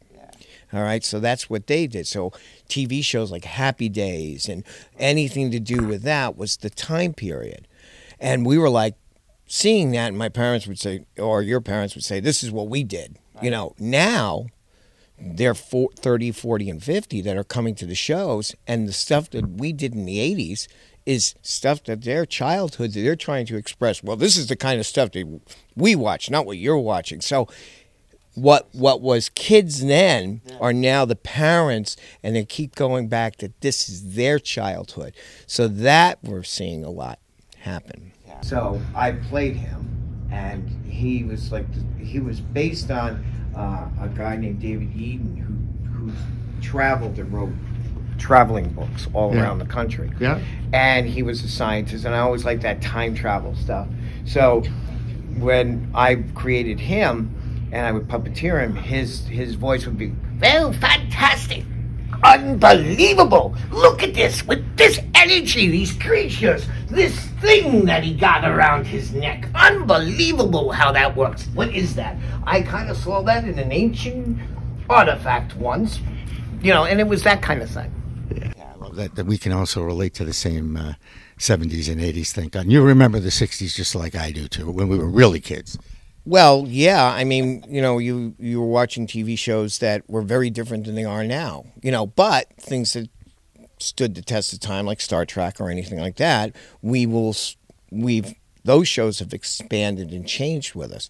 All 0.72 0.82
right, 0.82 1.04
so 1.04 1.20
that's 1.20 1.48
what 1.48 1.68
they 1.68 1.86
did. 1.86 2.06
So 2.08 2.32
TV 2.68 3.02
shows 3.04 3.30
like 3.30 3.44
Happy 3.44 3.88
Days 3.88 4.48
and 4.48 4.64
anything 4.98 5.50
to 5.52 5.60
do 5.60 5.84
with 5.84 6.02
that 6.02 6.36
was 6.36 6.56
the 6.56 6.70
time 6.70 7.14
period. 7.14 7.68
And 8.18 8.44
we 8.44 8.58
were 8.58 8.70
like, 8.70 8.94
seeing 9.46 9.92
that, 9.92 10.14
my 10.14 10.28
parents 10.28 10.66
would 10.66 10.78
say, 10.78 11.06
or 11.18 11.42
your 11.42 11.60
parents 11.60 11.94
would 11.94 12.04
say, 12.04 12.20
this 12.20 12.42
is 12.42 12.50
what 12.50 12.68
we 12.68 12.82
did. 12.82 13.18
Right. 13.34 13.44
You 13.44 13.50
know, 13.50 13.74
now 13.78 14.46
they're 15.18 15.54
30, 15.54 16.32
40, 16.32 16.70
and 16.70 16.82
50 16.82 17.20
that 17.22 17.36
are 17.36 17.44
coming 17.44 17.74
to 17.76 17.86
the 17.86 17.94
shows, 17.94 18.54
and 18.66 18.88
the 18.88 18.92
stuff 18.92 19.30
that 19.30 19.48
we 19.48 19.72
did 19.72 19.94
in 19.94 20.04
the 20.04 20.18
80s 20.18 20.68
is 21.06 21.36
stuff 21.40 21.84
that 21.84 22.02
their 22.02 22.26
childhood 22.26 22.92
that 22.92 23.00
they're 23.00 23.16
trying 23.16 23.46
to 23.46 23.56
express. 23.56 24.02
Well, 24.02 24.16
this 24.16 24.36
is 24.36 24.48
the 24.48 24.56
kind 24.56 24.80
of 24.80 24.86
stuff 24.86 25.12
that 25.12 25.40
we 25.76 25.94
watch, 25.94 26.28
not 26.30 26.44
what 26.44 26.58
you're 26.58 26.76
watching. 26.76 27.20
So, 27.20 27.48
what 28.34 28.68
what 28.72 29.00
was 29.00 29.30
kids 29.30 29.86
then 29.86 30.42
are 30.60 30.72
now 30.72 31.06
the 31.06 31.16
parents, 31.16 31.96
and 32.22 32.36
they 32.36 32.44
keep 32.44 32.74
going 32.74 33.08
back 33.08 33.38
that 33.38 33.58
this 33.62 33.88
is 33.88 34.14
their 34.14 34.38
childhood. 34.38 35.14
So 35.46 35.68
that 35.68 36.18
we're 36.22 36.42
seeing 36.42 36.84
a 36.84 36.90
lot 36.90 37.18
happen. 37.60 38.12
So 38.42 38.80
I 38.94 39.12
played 39.12 39.56
him, 39.56 40.28
and 40.30 40.68
he 40.86 41.24
was 41.24 41.52
like 41.52 41.66
he 41.98 42.20
was 42.20 42.40
based 42.40 42.90
on 42.90 43.24
uh, 43.56 43.88
a 44.00 44.08
guy 44.08 44.36
named 44.36 44.60
David 44.60 44.94
Eden 44.94 45.36
who 45.36 46.10
who 46.10 46.12
traveled 46.60 47.18
and 47.18 47.32
wrote 47.32 47.52
traveling 48.18 48.68
books 48.70 49.08
all 49.12 49.34
yeah. 49.34 49.42
around 49.42 49.58
the 49.58 49.66
country. 49.66 50.10
Yeah. 50.18 50.40
And 50.72 51.06
he 51.06 51.22
was 51.22 51.42
a 51.44 51.48
scientist, 51.48 52.04
and 52.04 52.14
I 52.14 52.18
always 52.20 52.44
liked 52.44 52.62
that 52.62 52.82
time 52.82 53.14
travel 53.14 53.54
stuff. 53.54 53.88
So 54.24 54.62
when 55.38 55.90
I 55.94 56.16
created 56.34 56.80
him 56.80 57.68
and 57.72 57.86
I 57.86 57.92
would 57.92 58.08
puppeteer 58.08 58.62
him, 58.62 58.74
his 58.76 59.26
his 59.26 59.54
voice 59.54 59.86
would 59.86 59.98
be, 59.98 60.12
"Well, 60.40 60.72
fantastic, 60.72 61.64
unbelievable. 62.36 63.56
Look 63.70 64.02
at 64.02 64.14
this 64.14 64.44
with 64.44 64.76
this 64.76 65.00
energy, 65.14 65.68
these 65.68 65.92
creatures, 65.92 66.66
this 66.88 67.14
thing 67.40 67.84
that 67.86 68.02
he 68.04 68.14
got 68.14 68.44
around 68.44 68.86
his 68.86 69.12
neck. 69.12 69.48
Unbelievable 69.54 70.70
how 70.72 70.92
that 70.92 71.16
works. 71.16 71.46
What 71.54 71.70
is 71.74 71.94
that? 71.96 72.16
I 72.44 72.62
kind 72.62 72.90
of 72.90 72.96
saw 72.96 73.22
that 73.22 73.44
in 73.44 73.58
an 73.58 73.72
ancient 73.72 74.38
artifact 74.88 75.56
once, 75.56 76.00
you 76.62 76.72
know, 76.72 76.84
and 76.84 77.00
it 77.00 77.08
was 77.08 77.22
that 77.22 77.42
kind 77.42 77.62
of 77.62 77.70
thing. 77.70 77.92
Yeah, 78.34 78.74
love 78.78 78.96
that, 78.96 79.14
that 79.16 79.26
we 79.26 79.38
can 79.38 79.52
also 79.52 79.82
relate 79.82 80.14
to 80.14 80.24
the 80.24 80.32
same 80.32 80.76
uh, 80.76 80.94
70s 81.38 81.90
and 81.90 82.00
80s 82.00 82.32
thing. 82.32 82.48
God, 82.48 82.66
you 82.66 82.82
remember 82.82 83.18
the 83.18 83.30
60s 83.30 83.74
just 83.74 83.94
like 83.94 84.14
I 84.14 84.30
do 84.30 84.48
too, 84.48 84.70
when 84.70 84.88
we 84.88 84.98
were 84.98 85.08
really 85.08 85.40
kids. 85.40 85.78
Well, 86.26 86.64
yeah. 86.66 87.04
I 87.04 87.22
mean, 87.22 87.64
you 87.68 87.80
know, 87.80 87.98
you 87.98 88.34
you 88.40 88.60
were 88.60 88.66
watching 88.66 89.06
TV 89.06 89.38
shows 89.38 89.78
that 89.78 90.10
were 90.10 90.22
very 90.22 90.50
different 90.50 90.84
than 90.84 90.96
they 90.96 91.04
are 91.04 91.22
now. 91.22 91.66
You 91.82 91.92
know, 91.92 92.06
but 92.08 92.52
things 92.58 92.94
that 92.94 93.08
stood 93.78 94.16
the 94.16 94.22
test 94.22 94.52
of 94.52 94.58
time, 94.58 94.86
like 94.86 95.00
Star 95.00 95.24
Trek 95.24 95.60
or 95.60 95.70
anything 95.70 96.00
like 96.00 96.16
that, 96.16 96.54
we 96.82 97.06
will 97.06 97.34
we've 97.92 98.34
those 98.64 98.88
shows 98.88 99.20
have 99.20 99.32
expanded 99.32 100.10
and 100.10 100.26
changed 100.26 100.74
with 100.74 100.90
us. 100.90 101.08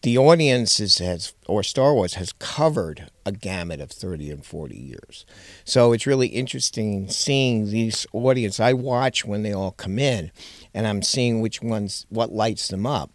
The 0.00 0.16
audience 0.16 0.80
is, 0.80 0.98
has 0.98 1.34
or 1.46 1.62
Star 1.62 1.92
Wars 1.92 2.14
has 2.14 2.32
covered 2.32 3.10
a 3.26 3.32
gamut 3.32 3.80
of 3.80 3.90
30 3.90 4.30
and 4.30 4.44
40 4.44 4.76
years. 4.76 5.24
So 5.64 5.92
it's 5.92 6.06
really 6.06 6.28
interesting 6.28 7.08
seeing 7.08 7.70
these 7.70 8.06
audience. 8.12 8.60
I 8.60 8.72
watch 8.72 9.24
when 9.24 9.42
they 9.42 9.52
all 9.52 9.70
come 9.72 9.98
in 9.98 10.30
and 10.74 10.86
I'm 10.86 11.02
seeing 11.02 11.40
which 11.40 11.62
ones 11.62 12.06
what 12.10 12.32
lights 12.32 12.68
them 12.68 12.86
up 12.86 13.10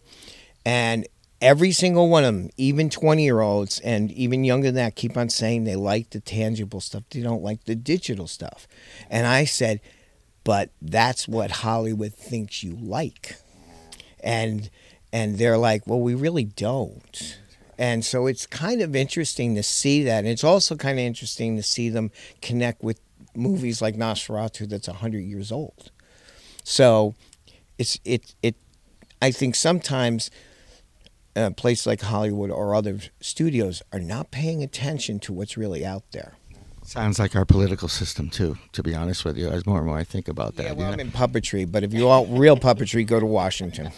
and 0.69 1.07
every 1.41 1.71
single 1.71 2.09
one 2.09 2.23
of 2.23 2.35
them, 2.35 2.51
even 2.55 2.91
20 2.91 3.23
year 3.23 3.41
olds 3.41 3.79
and 3.79 4.11
even 4.11 4.43
younger 4.43 4.67
than 4.67 4.75
that, 4.75 4.95
keep 4.95 5.17
on 5.17 5.27
saying 5.27 5.63
they 5.63 5.75
like 5.75 6.11
the 6.11 6.19
tangible 6.19 6.79
stuff. 6.79 7.01
They 7.09 7.21
don't 7.21 7.41
like 7.41 7.63
the 7.63 7.73
digital 7.73 8.27
stuff. 8.27 8.67
And 9.09 9.25
I 9.25 9.45
said, 9.45 9.81
but 10.43 10.69
that's 10.79 11.27
what 11.27 11.49
Hollywood 11.49 12.13
thinks 12.13 12.63
you 12.63 12.75
like. 12.75 13.37
And 14.23 14.69
and 15.11 15.39
they're 15.39 15.57
like, 15.57 15.87
well, 15.87 15.99
we 15.99 16.13
really 16.13 16.43
don't. 16.43 17.39
And 17.79 18.05
so 18.05 18.27
it's 18.27 18.45
kind 18.45 18.79
of 18.79 18.95
interesting 18.95 19.55
to 19.55 19.63
see 19.63 20.03
that. 20.03 20.19
And 20.19 20.27
it's 20.27 20.43
also 20.43 20.75
kind 20.75 20.99
of 20.99 21.03
interesting 21.03 21.57
to 21.57 21.63
see 21.63 21.89
them 21.89 22.11
connect 22.43 22.83
with 22.83 23.01
movies 23.35 23.81
like 23.81 23.95
Nosferatu 23.95 24.69
that's 24.69 24.87
100 24.87 25.17
years 25.17 25.51
old. 25.51 25.89
So 26.63 27.15
it's 27.79 27.99
it 28.05 28.35
it 28.43 28.55
I 29.19 29.31
think 29.31 29.55
sometimes 29.55 30.29
a 31.35 31.51
place 31.51 31.85
like 31.85 32.01
Hollywood 32.01 32.51
or 32.51 32.75
other 32.75 32.99
studios 33.21 33.81
are 33.91 33.99
not 33.99 34.31
paying 34.31 34.63
attention 34.63 35.19
to 35.19 35.33
what's 35.33 35.57
really 35.57 35.85
out 35.85 36.03
there. 36.11 36.33
Sounds 36.83 37.19
like 37.19 37.35
our 37.35 37.45
political 37.45 37.87
system 37.87 38.29
too. 38.29 38.57
To 38.73 38.81
be 38.81 38.95
honest 38.95 39.23
with 39.23 39.37
you, 39.37 39.47
as 39.47 39.65
more 39.65 39.77
and 39.77 39.85
more 39.85 39.97
I 39.97 40.03
think 40.03 40.27
about 40.27 40.55
that. 40.55 40.63
Yeah, 40.63 40.71
well, 40.73 40.91
I'm 40.91 40.99
in 40.99 41.11
puppetry, 41.11 41.71
but 41.71 41.83
if 41.83 41.93
you 41.93 42.05
want 42.07 42.29
real 42.31 42.57
puppetry, 42.57 43.05
go 43.05 43.19
to 43.19 43.25
Washington. 43.25 43.91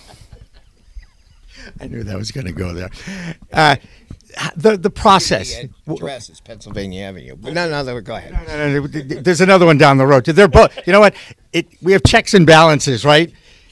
I 1.79 1.87
knew 1.87 2.03
that 2.03 2.17
was 2.17 2.31
going 2.31 2.47
to 2.47 2.51
go 2.53 2.73
there. 2.73 2.89
Uh, 3.53 3.75
the 4.55 4.77
the 4.77 4.89
process. 4.89 5.55
Dress 5.95 6.29
is 6.29 6.41
Pennsylvania 6.41 7.03
Avenue. 7.03 7.35
But 7.35 7.53
no, 7.53 7.69
no, 7.69 8.01
go 8.01 8.15
ahead. 8.15 8.33
No, 8.33 8.57
no, 8.57 8.79
no, 8.79 9.21
There's 9.21 9.41
another 9.41 9.65
one 9.65 9.77
down 9.77 9.97
the 9.97 10.05
road. 10.05 10.25
They're 10.25 10.47
both. 10.47 10.75
You 10.85 10.93
know 10.93 10.99
what? 10.99 11.15
It 11.53 11.67
we 11.81 11.91
have 11.93 12.03
checks 12.03 12.33
and 12.33 12.45
balances, 12.45 13.05
right? 13.05 13.31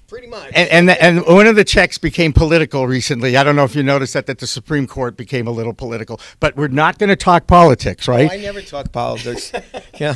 Pretty 0.09 0.25
much. 0.25 0.51
And, 0.55 0.89
and 0.89 0.89
and 0.89 1.25
one 1.27 1.45
of 1.45 1.55
the 1.55 1.63
checks 1.63 1.99
became 1.99 2.33
political 2.33 2.87
recently. 2.87 3.37
I 3.37 3.43
don't 3.43 3.55
know 3.55 3.63
if 3.63 3.75
you 3.75 3.83
noticed 3.83 4.13
that 4.13 4.25
that 4.25 4.39
the 4.39 4.47
Supreme 4.47 4.87
Court 4.87 5.15
became 5.15 5.45
a 5.45 5.51
little 5.51 5.73
political. 5.73 6.19
But 6.39 6.55
we're 6.55 6.67
not 6.67 6.97
going 6.97 7.09
to 7.09 7.15
talk 7.15 7.45
politics, 7.45 8.07
right? 8.07 8.29
I 8.31 8.37
never 8.37 8.61
talk 8.63 8.91
politics. 8.91 9.51
yeah. 9.99 10.15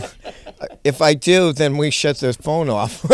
If 0.84 1.02
I 1.02 1.14
do, 1.14 1.54
then 1.54 1.78
we 1.78 1.92
shut 1.92 2.18
the 2.18 2.34
phone 2.34 2.70
off. 2.70 3.04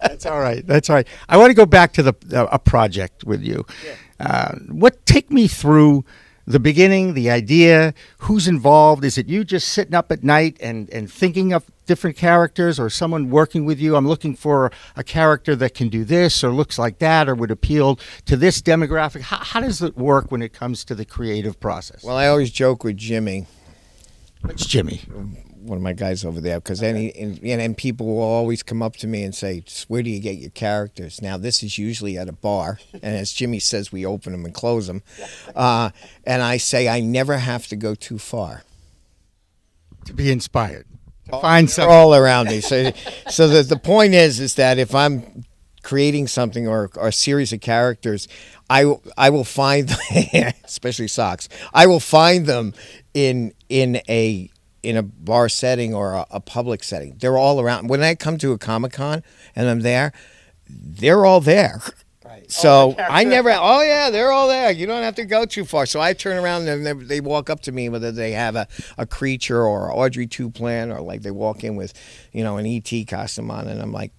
That's 0.00 0.26
all 0.26 0.38
right. 0.38 0.64
That's 0.64 0.88
all 0.88 0.96
right. 0.96 1.08
I 1.28 1.36
want 1.36 1.50
to 1.50 1.54
go 1.54 1.66
back 1.66 1.92
to 1.94 2.02
the 2.04 2.14
uh, 2.32 2.46
a 2.52 2.58
project 2.60 3.24
with 3.24 3.42
you. 3.42 3.66
Yeah. 3.84 3.94
Uh, 4.20 4.58
what 4.68 5.04
take 5.06 5.30
me 5.30 5.48
through 5.48 6.04
the 6.48 6.58
beginning, 6.58 7.12
the 7.12 7.30
idea, 7.30 7.92
who's 8.20 8.48
involved? 8.48 9.04
Is 9.04 9.18
it 9.18 9.28
you 9.28 9.44
just 9.44 9.68
sitting 9.68 9.94
up 9.94 10.10
at 10.10 10.24
night 10.24 10.56
and, 10.60 10.88
and 10.90 11.10
thinking 11.10 11.52
of 11.52 11.70
different 11.84 12.16
characters 12.16 12.80
or 12.80 12.88
someone 12.88 13.28
working 13.28 13.66
with 13.66 13.78
you? 13.78 13.96
I'm 13.96 14.08
looking 14.08 14.34
for 14.34 14.72
a 14.96 15.04
character 15.04 15.54
that 15.56 15.74
can 15.74 15.90
do 15.90 16.04
this 16.04 16.42
or 16.42 16.50
looks 16.50 16.78
like 16.78 17.00
that 17.00 17.28
or 17.28 17.34
would 17.34 17.50
appeal 17.50 18.00
to 18.24 18.34
this 18.34 18.62
demographic. 18.62 19.20
How, 19.20 19.36
how 19.38 19.60
does 19.60 19.82
it 19.82 19.98
work 19.98 20.32
when 20.32 20.40
it 20.40 20.54
comes 20.54 20.84
to 20.86 20.94
the 20.94 21.04
creative 21.04 21.60
process? 21.60 22.02
Well, 22.02 22.16
I 22.16 22.28
always 22.28 22.50
joke 22.50 22.82
with 22.82 22.96
Jimmy. 22.96 23.46
What's 24.40 24.64
Jimmy? 24.64 25.02
One 25.68 25.76
of 25.76 25.82
my 25.82 25.92
guys 25.92 26.24
over 26.24 26.40
there 26.40 26.58
because 26.60 26.82
okay. 26.82 26.88
any 26.88 27.14
and, 27.14 27.60
and 27.60 27.76
people 27.76 28.06
will 28.06 28.22
always 28.22 28.62
come 28.62 28.82
up 28.82 28.96
to 28.96 29.06
me 29.06 29.22
and 29.22 29.34
say, 29.34 29.62
"Where 29.88 30.02
do 30.02 30.10
you 30.10 30.20
get 30.20 30.36
your 30.36 30.50
characters?" 30.50 31.22
Now 31.22 31.36
this 31.36 31.62
is 31.62 31.78
usually 31.78 32.18
at 32.18 32.28
a 32.28 32.32
bar, 32.32 32.78
and 32.92 33.16
as 33.16 33.32
Jimmy 33.32 33.58
says, 33.58 33.92
we 33.92 34.04
open 34.04 34.32
them 34.32 34.44
and 34.44 34.54
close 34.54 34.86
them, 34.86 35.02
uh, 35.54 35.90
and 36.24 36.42
I 36.42 36.56
say 36.56 36.88
I 36.88 37.00
never 37.00 37.38
have 37.38 37.66
to 37.68 37.76
go 37.76 37.94
too 37.94 38.18
far 38.18 38.62
to 40.06 40.12
be 40.12 40.30
inspired. 40.30 40.86
To 41.26 41.34
all, 41.34 41.40
find 41.42 41.70
something 41.70 41.94
all 41.94 42.14
around 42.14 42.46
me. 42.46 42.60
So, 42.60 42.92
so 43.28 43.48
the 43.48 43.62
the 43.62 43.78
point 43.78 44.14
is, 44.14 44.40
is 44.40 44.54
that 44.54 44.78
if 44.78 44.94
I'm 44.94 45.44
creating 45.82 46.26
something 46.26 46.68
or, 46.68 46.90
or 46.96 47.08
a 47.08 47.12
series 47.12 47.52
of 47.52 47.60
characters, 47.60 48.28
I, 48.68 48.94
I 49.16 49.30
will 49.30 49.44
find, 49.44 49.90
especially 50.64 51.08
socks, 51.08 51.48
I 51.72 51.86
will 51.86 52.00
find 52.00 52.44
them 52.44 52.74
in 53.14 53.54
in 53.68 54.02
a 54.08 54.50
in 54.88 54.96
a 54.96 55.02
bar 55.02 55.50
setting 55.50 55.92
or 55.92 56.14
a, 56.14 56.26
a, 56.30 56.40
public 56.40 56.82
setting. 56.82 57.14
They're 57.18 57.36
all 57.36 57.60
around. 57.60 57.88
When 57.88 58.02
I 58.02 58.14
come 58.14 58.38
to 58.38 58.52
a 58.52 58.58
Comic 58.58 58.92
Con 58.92 59.22
and 59.54 59.68
I'm 59.68 59.80
there, 59.80 60.14
they're 60.66 61.26
all 61.26 61.42
there. 61.42 61.82
Right. 61.82 61.94
Oh, 62.40 62.44
so 62.48 62.94
oh, 62.98 63.02
I 63.02 63.24
never. 63.24 63.50
Oh 63.50 63.82
yeah, 63.82 64.10
they're 64.10 64.32
all 64.32 64.48
there. 64.48 64.70
You 64.70 64.86
don't 64.86 65.02
have 65.02 65.16
to 65.16 65.24
go 65.24 65.44
too 65.44 65.64
far. 65.64 65.86
So 65.86 66.00
I 66.00 66.12
turn 66.12 66.36
around 66.36 66.68
and 66.68 66.86
they, 66.86 66.92
they 66.92 67.20
walk 67.20 67.50
up 67.50 67.60
to 67.62 67.72
me 67.72 67.88
whether 67.88 68.12
they 68.12 68.32
have 68.32 68.54
a, 68.54 68.66
a 68.96 69.06
creature 69.06 69.62
or 69.62 69.92
Audrey 69.92 70.28
II 70.38 70.50
plan 70.50 70.92
or 70.92 71.00
like 71.00 71.22
they 71.22 71.30
walk 71.30 71.64
in 71.64 71.74
with, 71.74 71.92
you 72.32 72.44
know, 72.44 72.56
an 72.56 72.66
ET 72.66 72.90
costume 73.08 73.50
on, 73.50 73.66
and 73.66 73.82
I'm 73.82 73.92
like, 73.92 74.12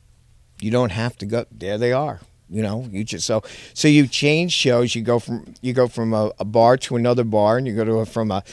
you 0.60 0.70
don't 0.70 0.92
have 0.92 1.18
to 1.18 1.26
go. 1.26 1.46
There 1.52 1.78
they 1.78 1.94
are 1.94 2.20
you 2.50 2.64
know 2.64 2.88
you 2.92 3.04
just 3.04 3.26
so 3.26 3.44
so 3.74 3.88
you 3.88 4.08
change 4.08 4.52
shows 4.52 4.96
you 4.96 5.02
go 5.02 5.20
from 5.20 5.54
you 5.62 5.72
go 5.72 5.88
from 5.88 6.14
a, 6.14 6.32
a 6.40 6.46
bar 6.46 6.78
to 6.78 6.96
another 6.96 7.24
bar 7.24 7.58
and 7.58 7.68
you 7.68 7.76
go 7.76 7.86
to 7.86 8.00
a, 8.00 8.06
from 8.06 8.32
a 8.32 8.44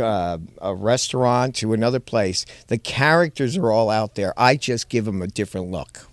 uh, 0.00 0.38
a 0.60 0.74
restaurant 0.74 1.54
to 1.56 1.72
another 1.72 2.00
place, 2.00 2.46
the 2.68 2.78
characters 2.78 3.56
are 3.56 3.70
all 3.70 3.90
out 3.90 4.14
there. 4.14 4.32
I 4.36 4.56
just 4.56 4.88
give 4.88 5.04
them 5.04 5.22
a 5.22 5.26
different 5.26 5.70
look. 5.70 6.06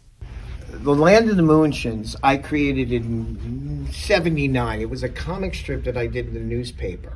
The 0.69 0.93
Land 0.93 1.29
of 1.29 1.37
the 1.37 1.43
Moonshins, 1.43 2.15
I 2.21 2.37
created 2.37 2.91
in 2.91 3.87
79. 3.91 4.81
It 4.81 4.89
was 4.89 5.01
a 5.01 5.09
comic 5.09 5.55
strip 5.55 5.85
that 5.85 5.97
I 5.97 6.07
did 6.07 6.27
in 6.27 6.33
the 6.33 6.39
newspaper. 6.39 7.13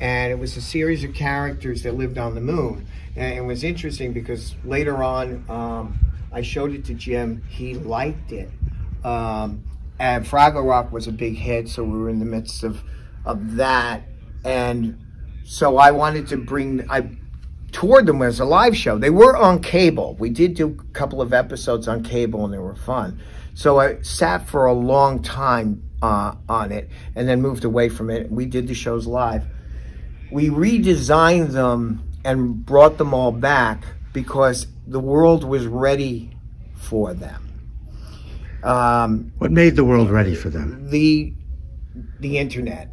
And 0.00 0.30
it 0.30 0.36
was 0.36 0.56
a 0.56 0.60
series 0.60 1.02
of 1.02 1.14
characters 1.14 1.82
that 1.82 1.94
lived 1.94 2.18
on 2.18 2.34
the 2.34 2.40
moon. 2.40 2.86
And 3.16 3.38
it 3.38 3.42
was 3.42 3.64
interesting 3.64 4.12
because 4.12 4.54
later 4.64 5.02
on, 5.02 5.44
um, 5.48 5.98
I 6.32 6.42
showed 6.42 6.72
it 6.72 6.84
to 6.86 6.94
Jim. 6.94 7.42
He 7.48 7.74
liked 7.74 8.32
it. 8.32 8.50
Um, 9.04 9.64
and 9.98 10.24
Fraggle 10.24 10.68
Rock 10.68 10.92
was 10.92 11.06
a 11.06 11.12
big 11.12 11.36
hit, 11.36 11.68
so 11.68 11.84
we 11.84 11.98
were 11.98 12.08
in 12.08 12.18
the 12.18 12.24
midst 12.24 12.62
of, 12.64 12.82
of 13.24 13.56
that. 13.56 14.02
And 14.44 15.01
so 15.44 15.76
I 15.78 15.90
wanted 15.90 16.28
to 16.28 16.36
bring, 16.36 16.88
I 16.90 17.08
toured 17.72 18.06
them 18.06 18.22
as 18.22 18.40
a 18.40 18.44
live 18.44 18.76
show. 18.76 18.98
They 18.98 19.10
were 19.10 19.36
on 19.36 19.60
cable. 19.60 20.16
We 20.18 20.30
did 20.30 20.54
do 20.54 20.78
a 20.78 20.92
couple 20.92 21.20
of 21.20 21.32
episodes 21.32 21.88
on 21.88 22.02
cable 22.02 22.44
and 22.44 22.52
they 22.52 22.58
were 22.58 22.76
fun. 22.76 23.20
So 23.54 23.80
I 23.80 24.00
sat 24.02 24.48
for 24.48 24.66
a 24.66 24.72
long 24.72 25.22
time 25.22 25.82
uh, 26.00 26.34
on 26.48 26.72
it 26.72 26.88
and 27.14 27.28
then 27.28 27.40
moved 27.40 27.64
away 27.64 27.88
from 27.88 28.10
it. 28.10 28.30
We 28.30 28.46
did 28.46 28.68
the 28.68 28.74
shows 28.74 29.06
live. 29.06 29.44
We 30.30 30.48
redesigned 30.48 31.52
them 31.52 32.08
and 32.24 32.64
brought 32.64 32.98
them 32.98 33.12
all 33.12 33.32
back 33.32 33.84
because 34.12 34.66
the 34.86 35.00
world 35.00 35.44
was 35.44 35.66
ready 35.66 36.36
for 36.74 37.14
them. 37.14 37.48
Um, 38.62 39.32
what 39.38 39.50
made 39.50 39.76
the 39.76 39.84
world 39.84 40.10
ready 40.10 40.34
for 40.34 40.48
them? 40.48 40.88
The 40.90 41.34
the 42.20 42.38
internet. 42.38 42.88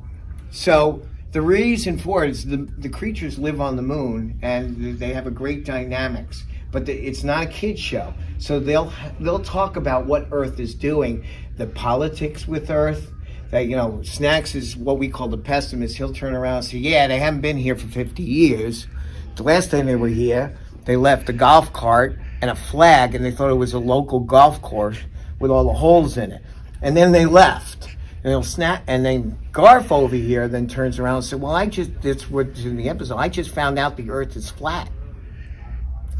So 0.50 1.04
the 1.32 1.42
reason 1.42 2.00
for 2.00 2.24
it 2.24 2.32
is 2.32 2.46
the, 2.46 2.58
the 2.78 2.90
creatures 2.90 3.38
live 3.38 3.62
on 3.62 3.76
the 3.76 3.84
moon 3.84 4.40
and 4.42 4.98
they 4.98 5.14
have 5.14 5.28
a 5.28 5.32
great 5.32 5.64
dynamics, 5.64 6.44
but 6.72 6.88
the, 6.88 6.94
it's 6.94 7.24
not 7.24 7.44
a 7.44 7.48
kid 7.48 7.78
show. 7.78 8.14
So 8.40 8.60
they'll 8.60 8.92
they'll 9.20 9.44
talk 9.44 9.76
about 9.76 10.08
what 10.08 10.28
Earth 10.32 10.60
is 10.60 10.74
doing, 10.74 11.24
the 11.58 11.68
politics 11.68 12.48
with 12.48 12.72
Earth. 12.72 13.12
That 13.52 13.68
you 13.68 13.76
know, 13.76 14.02
Snacks 14.04 14.56
is 14.56 14.76
what 14.76 14.98
we 14.98 15.08
call 15.08 15.28
the 15.28 15.38
pessimist. 15.38 15.98
He'll 15.98 16.14
turn 16.14 16.34
around 16.34 16.58
and 16.58 16.66
say, 16.66 16.78
"Yeah, 16.78 17.08
they 17.08 17.20
haven't 17.20 17.42
been 17.42 17.58
here 17.58 17.76
for 17.76 17.88
50 17.88 18.24
years. 18.24 18.88
The 19.36 19.44
last 19.44 19.72
time 19.72 19.86
they 19.86 19.96
were 19.96 20.08
here, 20.08 20.58
they 20.86 20.96
left 20.96 21.30
a 21.30 21.34
golf 21.34 21.72
cart 21.74 22.18
and 22.42 22.50
a 22.50 22.56
flag, 22.56 23.14
and 23.14 23.24
they 23.24 23.32
thought 23.32 23.50
it 23.50 23.56
was 23.56 23.74
a 23.74 23.80
local 23.80 24.20
golf 24.20 24.62
course 24.62 24.98
with 25.40 25.52
all 25.52 25.64
the 25.64 25.74
holes 25.74 26.18
in 26.18 26.32
it, 26.32 26.44
and 26.82 26.98
then 26.98 27.12
they 27.12 27.26
left." 27.26 27.88
And 28.24 28.32
he'll 28.32 28.44
snap, 28.44 28.84
and 28.88 29.06
then 29.06 29.38
Garf 29.54 29.92
over 29.92 30.16
here 30.16 30.50
then 30.50 30.68
turns 30.68 31.00
around 31.00 31.16
and 31.16 31.26
said, 31.26 31.42
"Well, 31.42 31.56
I 31.56 31.68
just 31.68 32.02
this 32.02 32.30
was 32.30 32.66
in 32.66 32.76
the 32.76 32.90
episode. 32.90 33.16
I 33.16 33.30
just 33.30 33.52
found 33.52 33.80
out 33.80 33.96
the 33.96 34.10
Earth 34.10 34.36
is 34.36 34.50
flat." 34.50 34.90